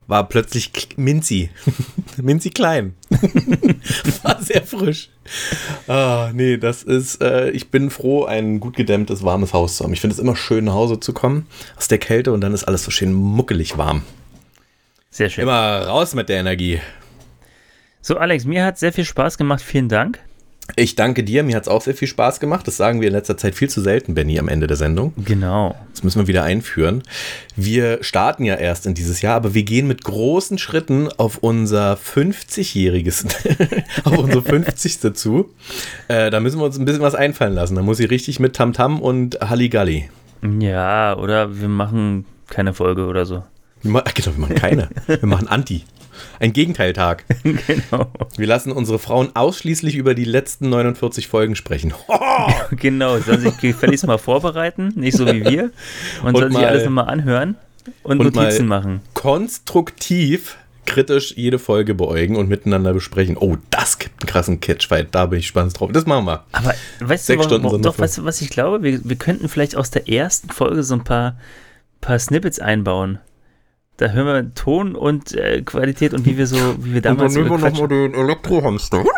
[0.08, 1.50] war plötzlich Minzi.
[2.16, 2.94] Minzi klein.
[4.22, 5.10] war sehr frisch.
[5.86, 9.92] Ah, nee, das ist, äh, ich bin froh, ein gut gedämmtes, warmes Haus zu haben.
[9.92, 11.46] Ich finde es immer schön, nach Hause zu kommen
[11.76, 14.02] aus der Kälte und dann ist alles so schön muckelig warm.
[15.10, 15.42] Sehr schön.
[15.42, 16.80] Immer raus mit der Energie.
[18.00, 19.60] So, Alex, mir hat sehr viel Spaß gemacht.
[19.60, 20.20] Vielen Dank.
[20.76, 22.66] Ich danke dir, mir hat es auch sehr viel Spaß gemacht.
[22.66, 25.12] Das sagen wir in letzter Zeit viel zu selten, Benny, am Ende der Sendung.
[25.24, 25.74] Genau.
[25.92, 27.02] Das müssen wir wieder einführen.
[27.56, 31.94] Wir starten ja erst in dieses Jahr, aber wir gehen mit großen Schritten auf unser
[31.94, 33.26] 50-jähriges,
[34.04, 35.14] auf unsere 50.
[35.14, 35.50] zu.
[36.06, 37.74] Äh, da müssen wir uns ein bisschen was einfallen lassen.
[37.74, 40.10] Da muss ich richtig mit Tamtam und Halligalli.
[40.60, 43.42] Ja, oder wir machen keine Folge oder so.
[43.82, 44.88] Genau, wir machen keine.
[45.06, 45.84] Wir machen Anti.
[46.40, 47.24] Ein Gegenteiltag.
[47.42, 48.10] genau.
[48.36, 51.92] Wir lassen unsere Frauen ausschließlich über die letzten 49 Folgen sprechen.
[52.70, 55.70] Genau, sollen sich gefälligst mal vorbereiten, nicht so wie wir.
[56.22, 57.56] Und, Und sollen sich alles nochmal anhören
[58.02, 59.00] und, und Notizen machen.
[59.14, 60.56] konstruktiv
[60.88, 63.36] kritisch jede Folge beäugen und miteinander besprechen.
[63.36, 65.08] Oh, das gibt einen krassen Catchfight.
[65.14, 65.90] Da bin ich gespannt drauf.
[65.92, 66.44] Das machen wir.
[66.52, 68.82] Aber weißt Sechs du, warum, noch doch, weißt du, was ich glaube?
[68.82, 71.36] Wir, wir könnten vielleicht aus der ersten Folge so ein paar,
[72.00, 73.18] paar Snippets einbauen.
[73.98, 77.42] Da hören wir Ton und äh, Qualität und wie wir so, wie wir damals so
[77.42, 79.04] gequatscht den Elektrohamster.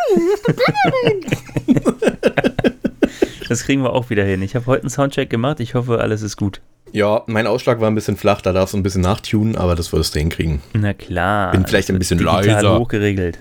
[3.49, 4.43] Das kriegen wir auch wieder hin.
[4.43, 5.59] Ich habe heute einen Soundcheck gemacht.
[5.59, 6.61] Ich hoffe, alles ist gut.
[6.93, 8.41] Ja, mein Ausschlag war ein bisschen flach.
[8.43, 10.61] Da darfst du ein bisschen nachtunen, aber das würdest du hinkriegen.
[10.73, 11.51] Na klar.
[11.51, 12.79] Bin vielleicht ein bisschen leiser.
[12.79, 13.41] hochgeregelt.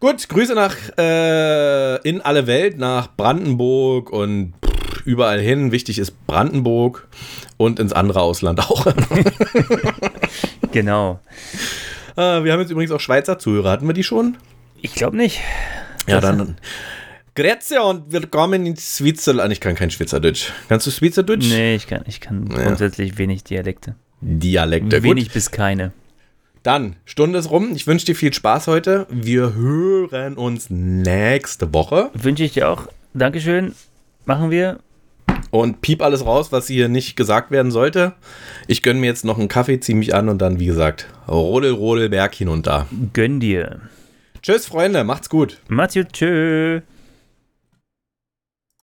[0.00, 4.54] Gut, Grüße nach äh, in alle Welt, nach Brandenburg und
[5.04, 5.70] überall hin.
[5.70, 7.06] Wichtig ist Brandenburg
[7.56, 8.86] und ins andere Ausland auch.
[10.78, 11.18] Genau.
[12.16, 13.72] äh, wir haben jetzt übrigens auch Schweizer Zuhörer.
[13.72, 14.36] Hatten wir die schon?
[14.80, 15.40] Ich glaube nicht.
[16.06, 16.56] Ja, dann.
[17.34, 19.52] Grüße und willkommen in Switzerland.
[19.52, 20.52] Ich kann kein Schweizerdeutsch.
[20.68, 21.48] Kannst du Schweizerdeutsch?
[21.48, 23.96] Nee, ich kann, ich kann grundsätzlich wenig Dialekte.
[24.20, 25.02] Dialekte.
[25.02, 25.34] Wenig Gut.
[25.34, 25.90] bis keine.
[26.62, 27.72] Dann, Stunde ist rum.
[27.74, 29.08] Ich wünsche dir viel Spaß heute.
[29.10, 32.10] Wir hören uns nächste Woche.
[32.14, 32.86] Wünsche ich dir auch.
[33.14, 33.74] Dankeschön.
[34.26, 34.78] Machen wir.
[35.50, 38.14] Und piep alles raus, was hier nicht gesagt werden sollte.
[38.66, 41.72] Ich gönne mir jetzt noch einen Kaffee, ziehe mich an und dann, wie gesagt, rodel,
[41.72, 42.86] rodel, Berg hinunter.
[43.12, 43.80] Gönn dir.
[44.42, 45.04] Tschüss, Freunde.
[45.04, 45.58] Macht's gut.
[45.68, 46.12] Macht's gut.
[46.12, 46.80] Tschö.